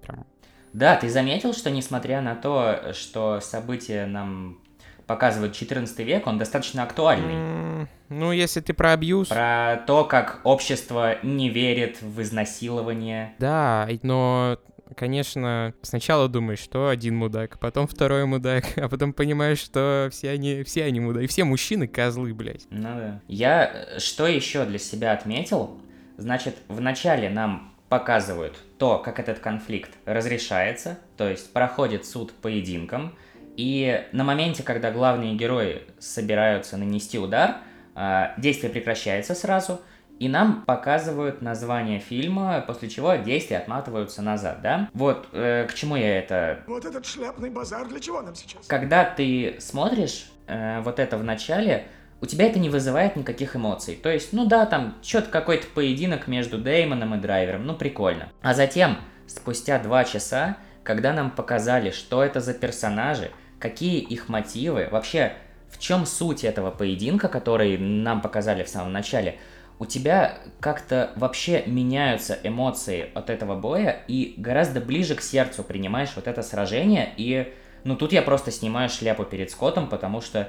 [0.00, 0.24] прям.
[0.72, 4.60] Да, ты заметил, что несмотря на то, что события нам
[5.08, 7.34] показывают 14 век, он достаточно актуальный.
[7.34, 9.28] М, Ну, если ты про абьюз...
[9.28, 13.34] Про то, как общество не верит в изнасилование.
[13.40, 14.58] Да, но,
[14.96, 20.62] конечно, сначала думаешь, что один мудак, потом второй мудак, а потом понимаешь, что все они,
[20.62, 22.66] все они мудаки, все мужчины козлы, блядь.
[22.70, 23.20] Ну да.
[23.28, 25.80] Я э, что еще для себя отметил?
[26.16, 33.14] Значит, вначале нам показывают то, как этот конфликт разрешается, то есть проходит суд поединком,
[33.56, 37.56] и на моменте, когда главные герои собираются нанести удар,
[37.94, 39.80] а, действие прекращается сразу,
[40.18, 44.88] и нам показывают название фильма, после чего действия отматываются назад, да?
[44.92, 46.60] Вот э, к чему я это...
[46.66, 48.66] Вот этот шляпный базар для чего нам сейчас?
[48.66, 51.86] Когда ты смотришь э, вот это в начале,
[52.20, 53.94] у тебя это не вызывает никаких эмоций.
[53.94, 58.28] То есть, ну да, там что-то какой-то поединок между Деймоном и Драйвером, ну прикольно.
[58.42, 64.88] А затем, спустя два часа, когда нам показали, что это за персонажи, какие их мотивы,
[64.90, 65.34] вообще
[65.70, 69.38] в чем суть этого поединка, который нам показали в самом начале,
[69.78, 76.12] у тебя как-то вообще меняются эмоции от этого боя, и гораздо ближе к сердцу принимаешь
[76.16, 77.52] вот это сражение, и
[77.84, 80.48] ну тут я просто снимаю шляпу перед Скоттом, потому что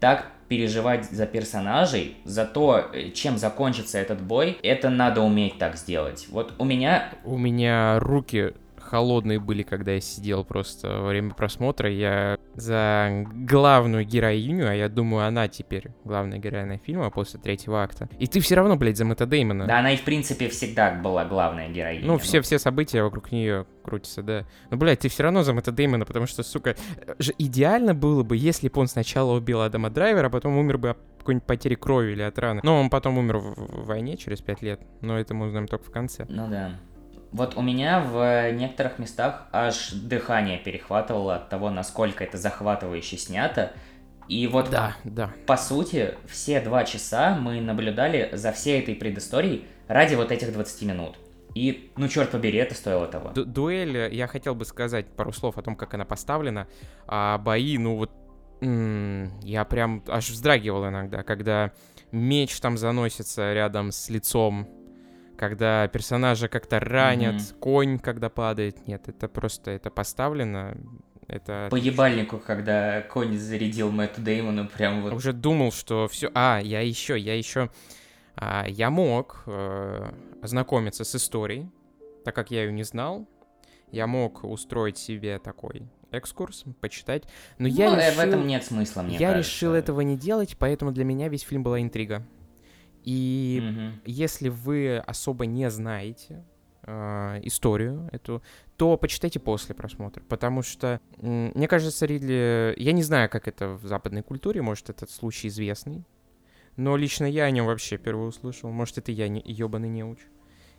[0.00, 5.76] так переживать за персонажей, за то, э, чем закончится этот бой, это надо уметь так
[5.76, 6.26] сделать.
[6.30, 7.10] Вот у меня...
[7.24, 8.52] У меня руки
[8.84, 11.90] холодные были, когда я сидел просто во время просмотра.
[11.90, 18.08] Я за главную героиню, а я думаю, она теперь главная героиня фильма после третьего акта.
[18.18, 19.66] И ты все равно, блядь, за Мэтта Деймона.
[19.66, 22.06] Да, она и в принципе всегда была главная героиня.
[22.06, 24.44] Ну, все, все события вокруг нее крутятся, да.
[24.70, 26.76] Но, блядь, ты все равно за Мэтта Деймона, потому что, сука,
[27.38, 31.46] идеально было бы, если бы он сначала убил Адама Драйвера, а потом умер бы какой-нибудь
[31.46, 32.60] потери крови или от раны.
[32.62, 35.90] Но он потом умер в войне через пять лет, но это мы узнаем только в
[35.90, 36.26] конце.
[36.28, 36.72] Ну да.
[37.34, 43.72] Вот у меня в некоторых местах аж дыхание перехватывало от того, насколько это захватывающе снято.
[44.28, 45.30] И вот, Да, да.
[45.44, 50.82] по сути, все два часа мы наблюдали за всей этой предысторией ради вот этих 20
[50.82, 51.16] минут.
[51.56, 53.30] И, ну, черт побери, это стоило того.
[53.32, 56.68] Ду- дуэль, э, я хотел бы сказать пару слов о том, как она поставлена.
[57.08, 58.12] А бои, ну вот,
[58.60, 61.72] я прям аж вздрагивал иногда, когда
[62.12, 64.68] меч там заносится рядом с лицом,
[65.48, 67.58] когда персонажа как-то ранят, Мгм.
[67.60, 68.86] конь, когда падает.
[68.88, 70.74] Нет, это просто, это поставлено,
[71.28, 71.68] это...
[71.70, 75.12] По ебальнику, когда конь зарядил Мэтту Деймону, прям вот...
[75.12, 76.30] Уже думал, что все.
[76.34, 77.68] А, я еще, я еще.
[78.36, 81.68] а, я мог э, ознакомиться с историей,
[82.24, 83.28] так как я ее не знал.
[83.90, 87.24] Я мог устроить себе такой экскурс, почитать.
[87.58, 89.50] Но я Ну, э, решил, в этом нет смысла, мне я кажется.
[89.52, 92.22] решил этого не делать, поэтому для меня весь фильм была интрига.
[93.04, 94.00] И Мгм.
[94.04, 96.42] если вы особо не знаете
[96.86, 98.42] э, историю эту,
[98.76, 102.74] то почитайте после просмотра, потому что, мне кажется, Ридли...
[102.76, 106.04] Я не знаю, как это в западной культуре, может, этот случай известный,
[106.76, 108.70] но лично я о нем вообще первый услышал.
[108.70, 110.18] Может, это я не ебаный неуч.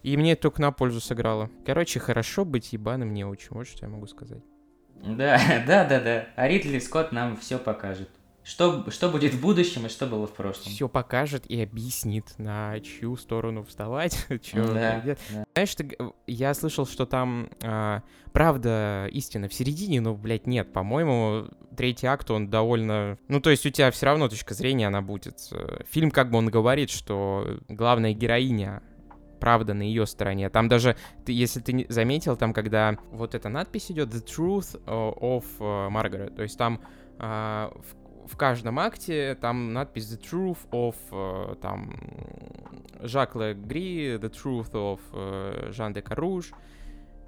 [0.04, 1.50] И мне это только на пользу сыграло.
[1.66, 4.44] Короче, хорошо быть ебаным неучем, вот что я могу сказать.
[5.04, 6.28] Да, да, да, да.
[6.36, 8.10] А Ридли Скотт нам все покажет.
[8.46, 10.72] Что, что будет в будущем и что было в прошлом.
[10.72, 15.46] Все покажет и объяснит, на чью сторону вставать, чё Да, да.
[15.56, 18.04] Знаешь, ты я слышал, что там а,
[18.34, 20.72] правда истина в середине, но, блядь, нет.
[20.72, 23.18] По-моему, третий акт, он довольно...
[23.30, 25.40] Ну, то есть у тебя все равно точка зрения, она будет.
[25.52, 28.84] Э, Фильм, как бы он говорит, что главная героиня
[29.40, 30.52] правда на ее стороне.
[30.52, 34.92] Там даже, ты, если ты заметил, там, когда вот эта надпись идет The Truth э,
[34.92, 36.80] of э, Margaret, то есть там
[37.18, 41.94] а, в, в каждом акте там надпись The Truth of э, там
[43.02, 46.52] Жак Легри, The Truth of э, Жан де Каруш.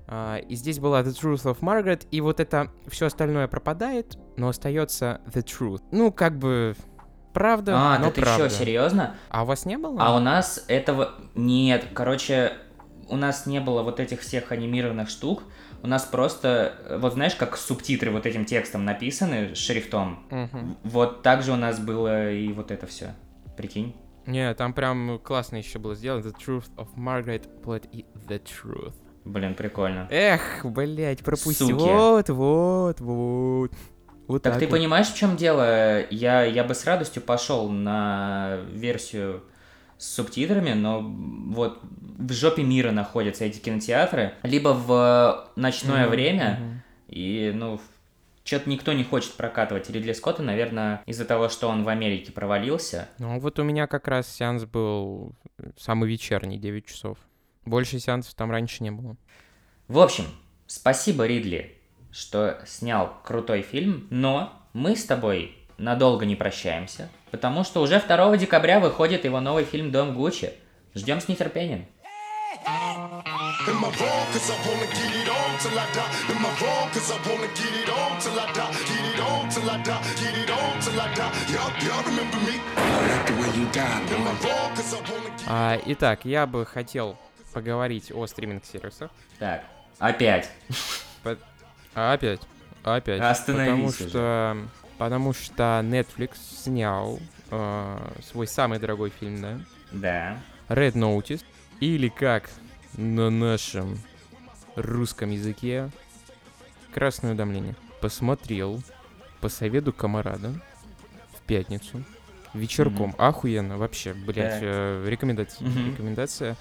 [0.09, 4.47] А, и здесь была The Truth of Margaret, и вот это все остальное пропадает, но
[4.49, 5.81] остается The Truth.
[5.91, 6.75] Ну, как бы
[7.33, 8.49] правда, А, но ты правда.
[8.49, 9.15] что, серьезно?
[9.29, 9.97] А у вас не было?
[9.99, 11.87] А у нас этого нет.
[11.93, 12.53] Короче,
[13.09, 15.43] у нас не было вот этих всех анимированных штук.
[15.83, 20.25] У нас просто, э, вот знаешь, как субтитры вот этим текстом написаны шрифтом.
[20.29, 20.77] Мгм.
[20.83, 23.15] Вот так же у нас было и вот это все.
[23.55, 23.95] Прикинь.
[24.25, 26.21] Не, там прям классно еще было сделано.
[26.21, 28.95] The Truth of Margaret Plot и The Truth.
[29.23, 30.07] Блин, прикольно.
[30.09, 31.67] Эх, блять, пропустил.
[31.69, 31.89] Суки.
[31.89, 33.71] Вот, вот, вот.
[34.27, 34.71] Вот Так ты вот.
[34.71, 36.05] понимаешь, в чем дело?
[36.09, 39.43] Я, я бы с радостью пошел на версию
[39.97, 46.57] с субтитрами, но вот в жопе мира находятся эти кинотеатры, либо в ночное Мгм, время,
[46.59, 46.81] мгм.
[47.07, 47.79] и, ну,
[48.43, 53.09] что-то никто не хочет прокатывать Ридли Скотта, наверное, из-за того, что он в Америке провалился.
[53.19, 55.33] Ну, вот у меня как раз сеанс был
[55.77, 57.17] самый вечерний, 9 часов.
[57.65, 59.17] Больше сеансов там раньше не было.
[59.89, 60.25] В общем,
[60.67, 61.75] спасибо, Ридли,
[62.11, 68.37] что снял крутой фильм, но мы с тобой надолго не прощаемся, потому что уже 2
[68.37, 70.53] декабря выходит его новый фильм «Дом Гуччи».
[70.95, 71.85] Ждем с нетерпением.
[72.65, 74.25] Am I wrong?
[74.33, 76.35] Cause I wanna get it on till I die.
[76.35, 76.89] Am I wrong?
[76.91, 78.71] Cause I wanna get it on till I die.
[78.87, 80.01] Get it on till I die.
[80.15, 81.31] Get it on till I die.
[81.53, 82.59] Y'all, y'all remember me?
[82.75, 84.75] I like the way you die, Am I wrong?
[84.75, 87.17] Cause I wanna get А, итак, я бы хотел
[87.53, 89.11] поговорить о стриминг-сервисах.
[89.39, 89.63] Так,
[89.99, 90.49] опять.
[91.23, 91.37] По-
[91.93, 92.41] опять,
[92.83, 93.21] опять.
[93.21, 94.09] Остановись потому уже.
[94.09, 94.57] что,
[94.97, 97.19] потому что Netflix снял
[97.51, 99.59] э, свой самый дорогой фильм, да?
[99.91, 100.37] Да.
[100.69, 101.43] Red Notice,
[101.79, 102.49] или как
[102.95, 103.97] на нашем
[104.75, 105.89] русском языке
[106.93, 107.75] Красное уведомление.
[108.01, 108.81] Посмотрел
[109.39, 110.53] по совету комарада
[111.35, 112.03] в пятницу
[112.55, 113.13] вечерком.
[113.19, 114.59] Охуенно, вообще, блядь, Так.
[114.63, 115.67] э, рекомендация.
[115.67, 115.91] Мгм.
[115.91, 116.55] Рекомендация.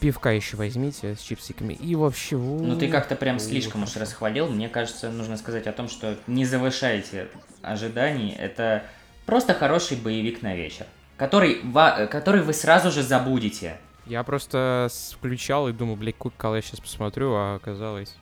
[0.00, 1.74] Пивка еще возьмите с чипсиками.
[1.74, 2.36] И вообще...
[2.36, 4.48] Ну ты как-то прям слишком уж расхвалил.
[4.48, 7.28] Мне кажется, нужно сказать о том, что не завышайте
[7.62, 8.34] ожиданий.
[8.38, 8.84] Это
[9.26, 10.86] просто хороший боевик на вечер,
[11.18, 13.76] который, ва- который вы сразу же забудете.
[14.06, 18.16] Я просто включал и думал, блядь, какой кал я сейчас посмотрю, а оказалось...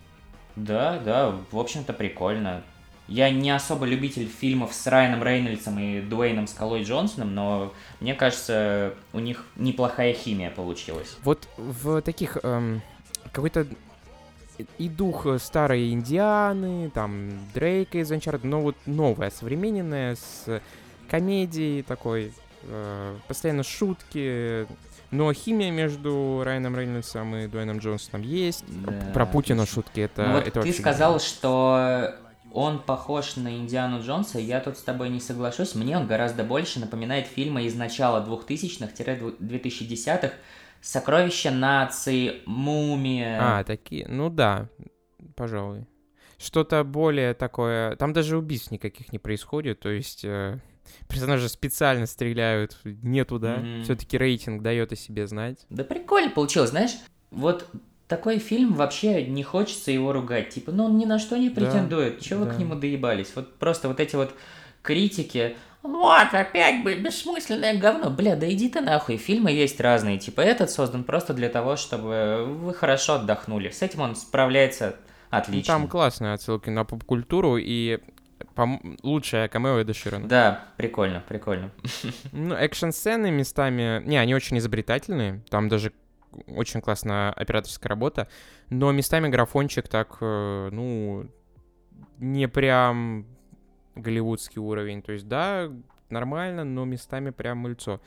[0.56, 2.62] Да, да, в общем-то прикольно.
[3.08, 8.94] Я не особо любитель фильмов с Райаном Рейнольдсом и Дуэйном Скалой Джонсоном, но мне кажется,
[9.14, 11.16] у них неплохая химия получилась.
[11.24, 12.82] Вот в таких эм,
[13.32, 13.66] какой-то
[14.76, 20.60] и дух старой Индианы, там Дрейка из Uncharted, но вот новая, современная, с
[21.08, 22.32] комедией такой,
[22.64, 24.66] э, постоянно шутки,
[25.10, 28.64] но химия между Райаном Рейнольдсом и Дуэйном Джонсоном есть.
[28.68, 32.14] Да, Про Путина шутки, это, Ну вот это ты сказал, что
[32.58, 35.76] он похож на Индиану Джонса, я тут с тобой не соглашусь.
[35.76, 40.32] Мне он гораздо больше напоминает фильмы из начала 2000-х-2010-х
[40.80, 43.38] «Сокровища нации», «Мумия».
[43.40, 44.68] А, такие, ну да,
[45.36, 45.86] пожалуй.
[46.36, 47.94] Что-то более такое...
[47.94, 50.58] Там даже убийств никаких не происходит, то есть э,
[51.08, 53.58] персонажи специально стреляют не туда.
[53.58, 53.84] Мгм.
[53.84, 55.64] Все-таки рейтинг дает о себе знать.
[55.70, 56.96] Да прикольно получилось, знаешь,
[57.30, 57.68] вот
[58.08, 60.48] такой фильм вообще не хочется его ругать.
[60.50, 62.20] Типа, ну он ни на что не Да, претендует.
[62.20, 62.54] Чего вы да.
[62.54, 63.32] к нему доебались?
[63.34, 64.34] Вот просто вот эти вот
[64.82, 65.56] критики.
[65.82, 68.10] Вот, опять бы бессмысленное говно.
[68.10, 69.16] Бля, да иди ты нахуй.
[69.16, 70.18] Фильмы есть разные.
[70.18, 73.70] Типа, этот создан просто для того, чтобы вы хорошо отдохнули.
[73.70, 74.96] С этим он справляется
[75.30, 75.74] отлично.
[75.74, 78.00] Там классные отсылки на поп-культуру и
[78.56, 80.26] пом- лучшее камео Эда Ширана.
[80.28, 81.70] Да, прикольно, прикольно.
[82.32, 84.02] Ну, экшн-сцены местами...
[84.04, 85.42] Не, они очень изобретательные.
[85.48, 85.92] Там даже
[86.46, 88.28] очень классная операторская работа.
[88.70, 91.28] Но местами графончик так, э, ну,
[92.18, 93.26] не прям
[93.94, 95.02] голливудский уровень.
[95.02, 95.70] То есть, да,
[96.10, 98.00] нормально, но местами прям мыльцо.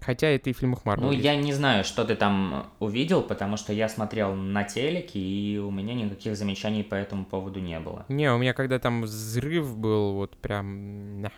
[0.00, 1.24] Хотя это и в фильмах Марвел Ну, есть.
[1.24, 5.70] я не знаю, что ты там увидел, потому что я смотрел на телеке, и у
[5.70, 8.06] меня никаких замечаний по этому поводу не было.
[8.08, 11.20] Не, у меня когда там взрыв был, вот прям...
[11.20, 11.32] на,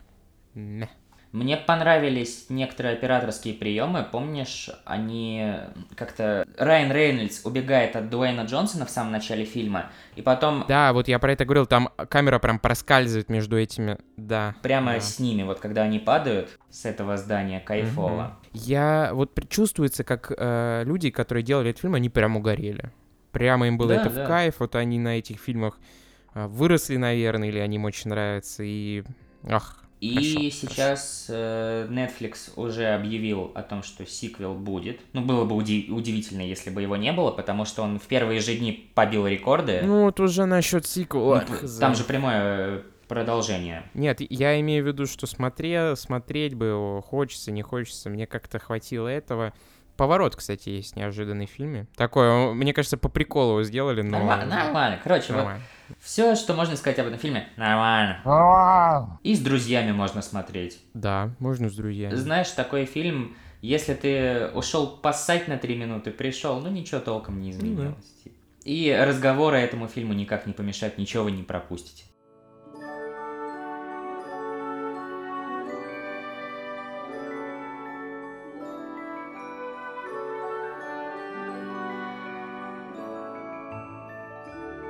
[0.55, 0.89] на.
[1.33, 4.07] Мне понравились некоторые операторские приемы.
[4.11, 5.55] Помнишь, они
[5.97, 6.47] как-то...
[6.59, 11.19] Райан Рейнольдс убегает от Дуэйна Джонсона в самом начале фильма, и потом Да, вот я
[11.19, 14.55] про это говорил, там камера прям проскальзывает между этими, да.
[14.63, 15.01] прямо да.
[15.01, 18.37] с ними, вот когда они падают с этого здания, кайфово.
[18.53, 22.93] Я вот чувствуется, как э, люди, которые делали этот фильм, они прям угорели.
[23.31, 24.25] Прямо им было Да, это да.
[24.25, 25.79] в кайф, вот они на этих фильмах
[26.35, 29.03] э, выросли, наверное, или они им очень нравятся, и...
[29.49, 34.99] Ах, И Хорошо, сейчас э, Netflix уже объявил о том, что сиквел будет.
[35.13, 38.41] Ну, было бы уди- удивительно, если бы его не было, потому что он в первые
[38.41, 39.81] же дни побил рекорды.
[39.85, 41.45] ну вот уже насчет сиквела.
[41.49, 41.69] Ну.
[41.79, 43.85] Там же прямое э, продолжение.
[43.95, 48.59] Нет, я имею в виду, что смотре, смотреть бы его хочется, не хочется, мне как-то
[48.59, 49.53] хватило этого.
[49.97, 51.87] Поворот, кстати, есть неожиданный в фильме.
[51.97, 54.19] Такое, мне кажется, по приколу его сделали, но...
[54.19, 54.99] Норма- Нормально.
[55.03, 55.63] Короче, вот Нормально.
[56.01, 59.19] все, что можно сказать об этом фильме, нормально.
[59.23, 60.81] И с друзьями можно смотреть.
[60.95, 62.15] Да, можно с друзьями.
[62.15, 67.51] Знаешь, такой фильм, если ты ушел поссать на три минуты, пришел, ну ничего толком не
[67.51, 67.97] изменилось.
[68.25, 68.35] типа.
[68.65, 72.05] И разговоры этому фильму никак не помешают, ничего вы не пропустите.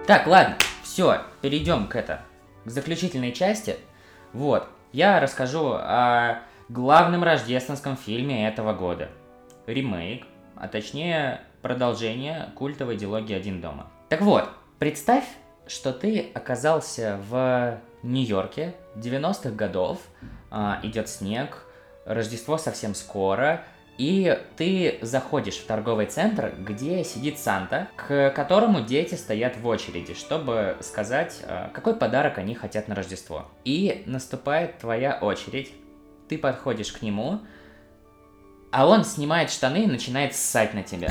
[0.04, 2.22] Так, ладно, все, перейдем к это,
[2.64, 3.76] к заключительной части.
[4.32, 9.10] Вот, я расскажу о главном рождественском фильме этого года.
[9.66, 13.92] Ремейк, а точнее продолжение культовой дилогии «Один дома».
[14.08, 14.48] Так вот,
[14.80, 15.24] представь,
[15.68, 20.00] что ты оказался в Нью-Йорке 90-х годов,
[20.50, 21.64] а, идет снег,
[22.04, 23.64] Рождество совсем скоро,
[23.98, 30.14] и ты заходишь в торговый центр, где сидит Санта, к которому дети стоят в очереди,
[30.14, 33.48] чтобы сказать, а, какой подарок они хотят на Рождество.
[33.64, 35.72] И наступает твоя очередь,
[36.28, 37.40] ты подходишь к нему,
[38.70, 41.08] а он снимает штаны и начинает ссать на тебя.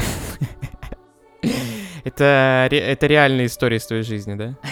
[2.03, 4.55] Это, это реальная история из твоей жизни, да?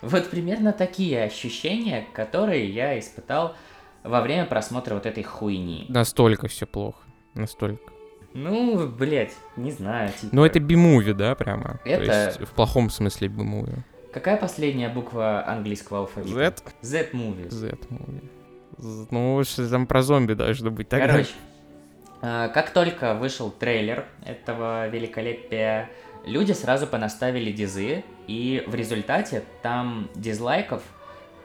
[0.00, 3.54] Вот примерно такие ощущения, которые я испытал
[4.02, 5.84] во время просмотра вот этой хуйни.
[5.90, 7.09] Настолько все плохо.
[7.34, 7.92] Настолько.
[8.34, 10.08] Ну, блять, не знаю.
[10.20, 10.36] Типа...
[10.36, 11.80] Ну, это би-муви, да, прямо?
[11.84, 13.72] Это- То есть, в плохом смысле би-муви.
[14.12, 16.30] Какая последняя буква английского алфавита?
[16.34, 16.62] Z?
[16.82, 17.50] Z-муви.
[18.78, 21.06] З- Ну, там про зомби должно быть тогда.
[21.06, 21.30] Короче,
[22.22, 25.88] А, Как только вышел трейлер этого великолепия,
[26.26, 30.82] люди сразу понаставили дизы, и в результате там дизлайков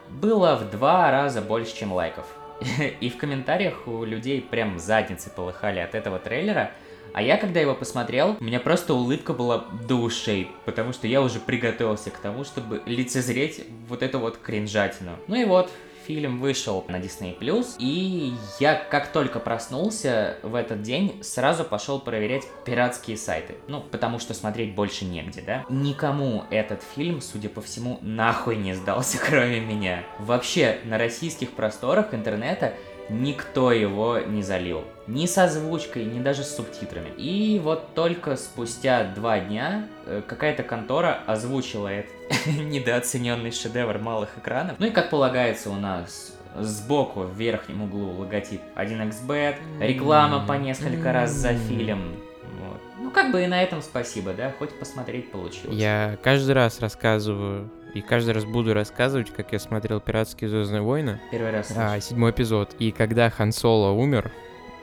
[0.10, 2.26] было в два раза больше, чем лайков.
[3.00, 6.72] И в комментариях у людей прям задницы полыхали от этого трейлера.
[7.14, 11.22] А я, когда его посмотрел, у меня просто улыбка была до ушей, потому что я
[11.22, 15.12] уже приготовился к тому, чтобы лицезреть вот эту вот кринжатину.
[15.28, 15.72] Ну и вот,
[16.06, 17.36] фильм вышел на Disney+,
[17.80, 23.56] и я как только проснулся в этот день, сразу пошел проверять пиратские сайты.
[23.68, 25.66] Ну, потому что смотреть больше негде, да?
[25.70, 30.04] Никому этот фильм, судя по всему, нахуй не сдался, кроме меня.
[30.20, 32.74] Вообще, на российских просторах интернета
[33.10, 34.84] никто его не залил.
[35.08, 37.10] Ни с озвучкой, ни даже с субтитрами.
[37.18, 42.14] И вот только спустя два дня э, какая-то контора озвучила этот
[42.48, 44.78] недооцененный шедевр малых экранов.
[44.80, 51.12] Ну и как полагается у нас сбоку в верхнем углу логотип 1xbet, реклама по несколько
[51.12, 52.16] раз за фильм.
[52.60, 52.82] Вот.
[53.00, 55.76] Ну как бы и на этом спасибо, да, хоть посмотреть получилось.
[55.76, 61.20] Я каждый раз рассказываю, и каждый раз буду рассказывать, как я смотрел «Пиратские Звездные войны»,
[61.32, 61.74] Первый раз.
[61.76, 62.76] а, седьмой эпизод.
[62.78, 64.32] И когда Хан Соло умер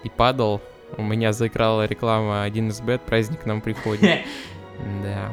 [0.03, 0.63] и падал,
[0.97, 4.21] у меня заиграла реклама 1xbet, праздник к нам приходит.
[5.05, 5.31] Да.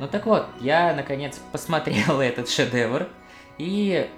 [0.00, 3.06] Ну так вот, я наконец посмотрел этот шедевр,
[3.58, 4.08] и,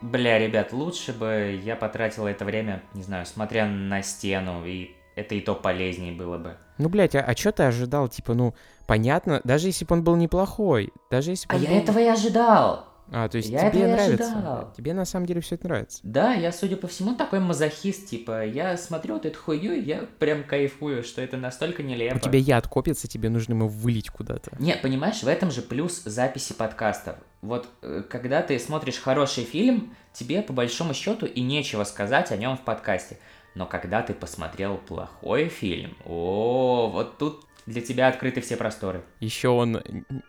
[0.00, 5.34] бля, ребят, лучше бы я потратил это время, не знаю, смотря на стену, и это
[5.34, 6.56] и то полезнее было бы.
[6.78, 8.08] Ну, блядь, а, а что ты ожидал?
[8.08, 8.54] Типа, ну,
[8.86, 12.06] понятно, даже если бы он был неплохой, даже если бы А я был- этого и
[12.06, 12.86] ожидал.
[13.12, 14.24] А, то есть я тебе нравится.
[14.32, 14.72] ожидал.
[14.74, 16.00] Тебе на самом деле все это нравится.
[16.02, 20.06] Да, я, судя по всему, такой мазохист, типа, я смотрю вот эту хуйню, и я
[20.18, 22.16] прям кайфую, что это настолько нелепо.
[22.16, 24.52] У тебя яд копится, тебе нужно ему вылить куда-то.
[24.58, 27.16] Не, понимаешь, в этом же плюс записи подкастов.
[27.42, 32.38] Вот э, когда ты смотришь хороший фильм, тебе по большому счету и нечего сказать о
[32.38, 33.18] нем в подкасте.
[33.54, 39.02] Но когда ты посмотрел плохой фильм, о, вот тут для тебя открыты все просторы.
[39.20, 39.82] Еще он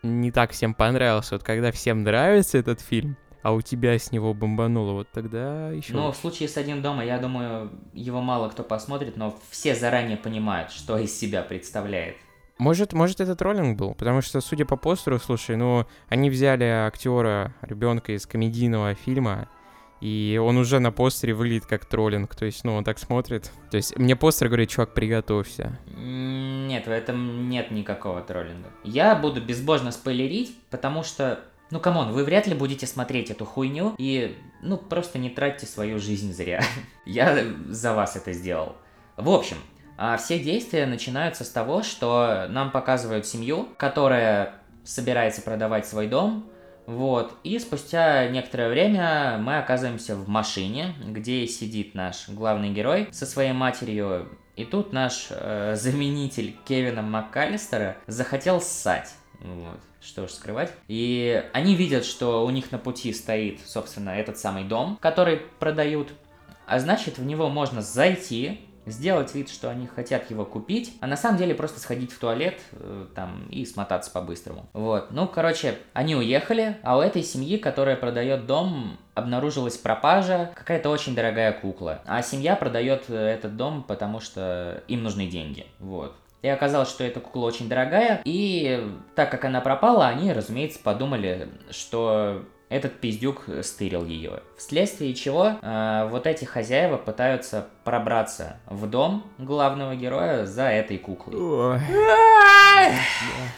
[0.04, 1.36] не так всем понравился.
[1.36, 5.94] Вот когда всем нравится этот фильм, а у тебя с него бомбануло, вот тогда еще.
[5.94, 10.18] Но в случае с «Один дома», я думаю, его мало кто посмотрит, но все заранее
[10.18, 12.16] понимают, что из себя представляет.
[12.58, 13.94] Может, может, это троллинг был?
[13.94, 19.50] Потому что, судя по постеру, слушай, ну, они взяли актера, ребенка из комедийного фильма,
[20.06, 22.36] и он уже на постере выглядит как троллинг.
[22.36, 23.52] То есть, ну, он так смотрит.
[23.72, 25.80] То есть, мне постер говорит, чувак, приготовься.
[25.98, 28.70] Нет, в этом нет никакого троллинга.
[28.84, 31.40] Я буду безбожно спойлерить, потому что,
[31.72, 35.66] ну come on, вы вряд ли будете смотреть эту хуйню и, ну, просто не тратьте
[35.66, 36.62] свою жизнь зря.
[37.08, 38.76] Я за вас это сделал.
[39.18, 39.58] В общем,
[39.98, 44.54] а все действия начинаются с того, что нам показывают семью, которая
[44.84, 46.48] собирается продавать свой дом,
[46.86, 53.26] вот, и спустя некоторое время мы оказываемся в машине, где сидит наш главный герой со
[53.26, 59.14] своей матерью, и тут наш э, заменитель Кевина МакКаллистера захотел ссать.
[59.42, 60.72] Вот, что уж скрывать.
[60.88, 66.14] И они видят, что у них на пути стоит, собственно, этот самый дом, который продают.
[66.68, 71.18] А значит, в него можно зайти, сделать вид, что они хотят его купить, а на
[71.18, 74.68] самом деле просто сходить в туалет э, там и смотаться по-быстрому.
[74.74, 75.12] Вот.
[75.12, 81.16] Ну, короче, они уехали, а у этой семьи, которая продает дом, обнаружилась пропажа, какая-то очень
[81.16, 82.02] дорогая кукла.
[82.06, 85.66] А семья продает э, этот дом, потому что им нужны деньги.
[85.80, 86.16] Вот.
[86.42, 91.50] И оказалось, что эта кукла очень дорогая, и так как она пропала, они, разумеется, подумали,
[91.72, 92.44] что
[92.76, 94.42] этот пиздюк стырил ее.
[94.58, 101.80] Вследствие чего э, вот эти хозяева пытаются пробраться в дом главного героя за этой куклой.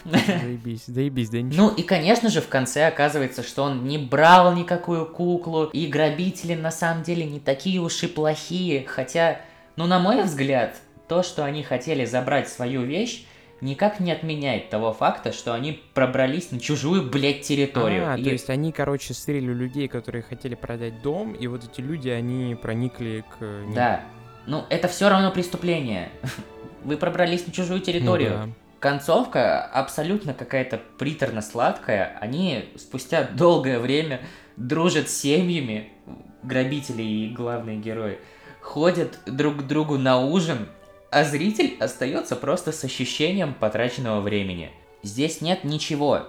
[0.04, 1.62] Заебись, заебись, да ничего.
[1.64, 6.54] Ну и, конечно же, в конце оказывается, что он не брал никакую куклу, и грабители
[6.54, 9.40] на самом деле не такие уж и плохие, хотя,
[9.74, 10.76] ну, на мой взгляд,
[11.08, 13.24] то, что они хотели забрать свою вещь,
[13.60, 18.10] никак не отменяет того факта, что они пробрались на чужую, блядь, территорию.
[18.12, 21.80] А, И- то есть они, короче, стырили людей, которые хотели продать дом, и вот эти
[21.80, 23.42] люди, они проникли к...
[23.42, 23.74] ним.
[23.74, 24.02] Да.
[24.46, 26.10] Ну, это все равно преступление.
[26.84, 28.30] Вы пробрались на чужую Ну территорию.
[28.30, 28.48] да.
[28.80, 32.16] Концовка абсолютно какая-то приторно-сладкая.
[32.20, 34.20] Они спустя долгое время
[34.56, 35.90] дружат с семьями,
[36.44, 38.18] грабители и главные герои,
[38.60, 40.68] ходят друг к другу на ужин,
[41.10, 44.70] а зритель остается просто с ощущением потраченного времени.
[45.02, 46.26] Здесь нет ничего,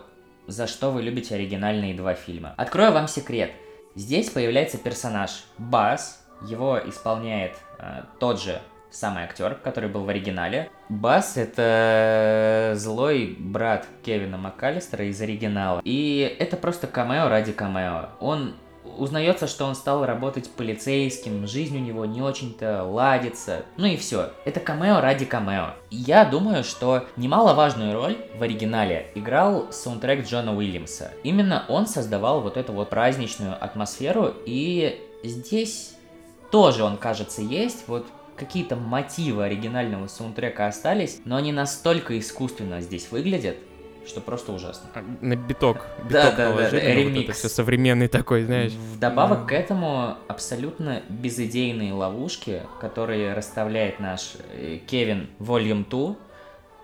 [0.47, 2.53] за что вы любите оригинальные два фильма.
[2.57, 3.51] Открою вам секрет.
[3.95, 8.61] Здесь появляется персонаж Бас, его исполняет э, тот же
[8.91, 10.69] самый актер, который был в оригинале.
[10.88, 15.82] Бас это злой брат Кевина МакКаллистера из оригинала.
[15.84, 18.09] И это просто камео ради камео.
[18.19, 18.55] Он
[18.99, 23.65] узнается, что он стал работать полицейским, жизнь у него не очень-то ладится.
[23.77, 24.31] Ну и все.
[24.45, 25.73] Это камео ради камео.
[25.89, 31.11] Я думаю, что немаловажную роль в оригинале играл саундтрек Джона Уильямса.
[31.23, 35.95] Именно он создавал вот эту вот праздничную атмосферу, и здесь
[36.51, 37.87] тоже он, кажется, есть.
[37.87, 43.57] Вот какие-то мотивы оригинального саундтрека остались, но они настолько искусственно здесь выглядят,
[44.10, 44.89] что просто ужасно.
[44.95, 45.88] А, На биток.
[45.99, 47.24] Да, биток да, да, наложили, да, ну, вот ремикс.
[47.30, 48.72] это все современный такой, знаешь.
[48.74, 56.16] Вдобавок к этому абсолютно безыдейные ловушки, которые расставляет наш э, Кевин Volume 2.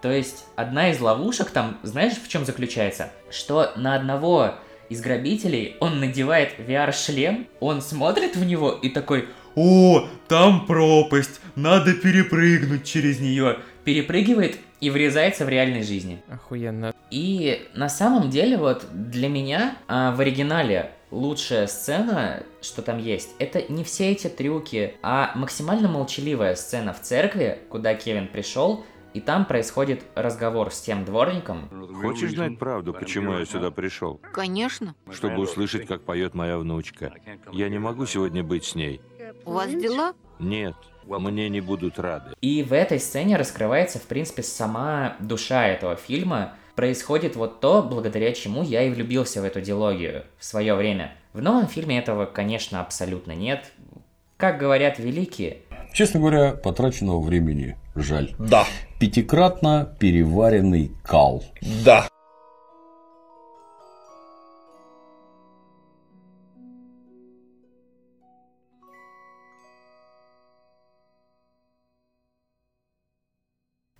[0.01, 3.09] То есть одна из ловушек там, знаешь, в чем заключается?
[3.31, 4.53] Что на одного
[4.89, 11.93] из грабителей он надевает VR-шлем, он смотрит в него и такой «О, там пропасть, надо
[11.93, 13.57] перепрыгнуть через нее».
[13.83, 16.21] Перепрыгивает и врезается в реальной жизни.
[16.29, 16.93] Охуенно.
[17.09, 23.31] И на самом деле вот для меня а, в оригинале лучшая сцена, что там есть,
[23.39, 29.21] это не все эти трюки, а максимально молчаливая сцена в церкви, куда Кевин пришел, и
[29.21, 31.67] там происходит разговор с тем дворником.
[31.99, 34.21] Хочешь знать правду, почему я сюда пришел?
[34.33, 34.93] Конечно.
[35.11, 37.11] Чтобы услышать, как поет моя внучка.
[37.51, 39.01] Я не могу сегодня быть с ней.
[39.45, 40.13] У вас дела?
[40.37, 40.75] Нет,
[41.07, 42.31] мне не будут рады.
[42.41, 46.53] И в этой сцене раскрывается, в принципе, сама душа этого фильма.
[46.75, 51.13] Происходит вот то, благодаря чему я и влюбился в эту дилогию в свое время.
[51.31, 53.71] В новом фильме этого, конечно, абсолютно нет.
[54.37, 55.59] Как говорят великие,
[55.95, 58.35] Честно говоря, потраченного времени жаль.
[58.37, 58.65] Да.
[58.99, 61.41] Пятикратно переваренный кал.
[61.85, 62.09] Да.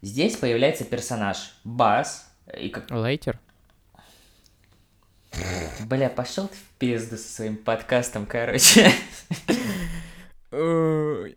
[0.06, 3.40] Здесь появляется персонаж Бас, и как Лейтер?
[5.86, 8.90] Бля, пошел ты в пизду со своим подкастом, короче.
[10.52, 11.36] Ой.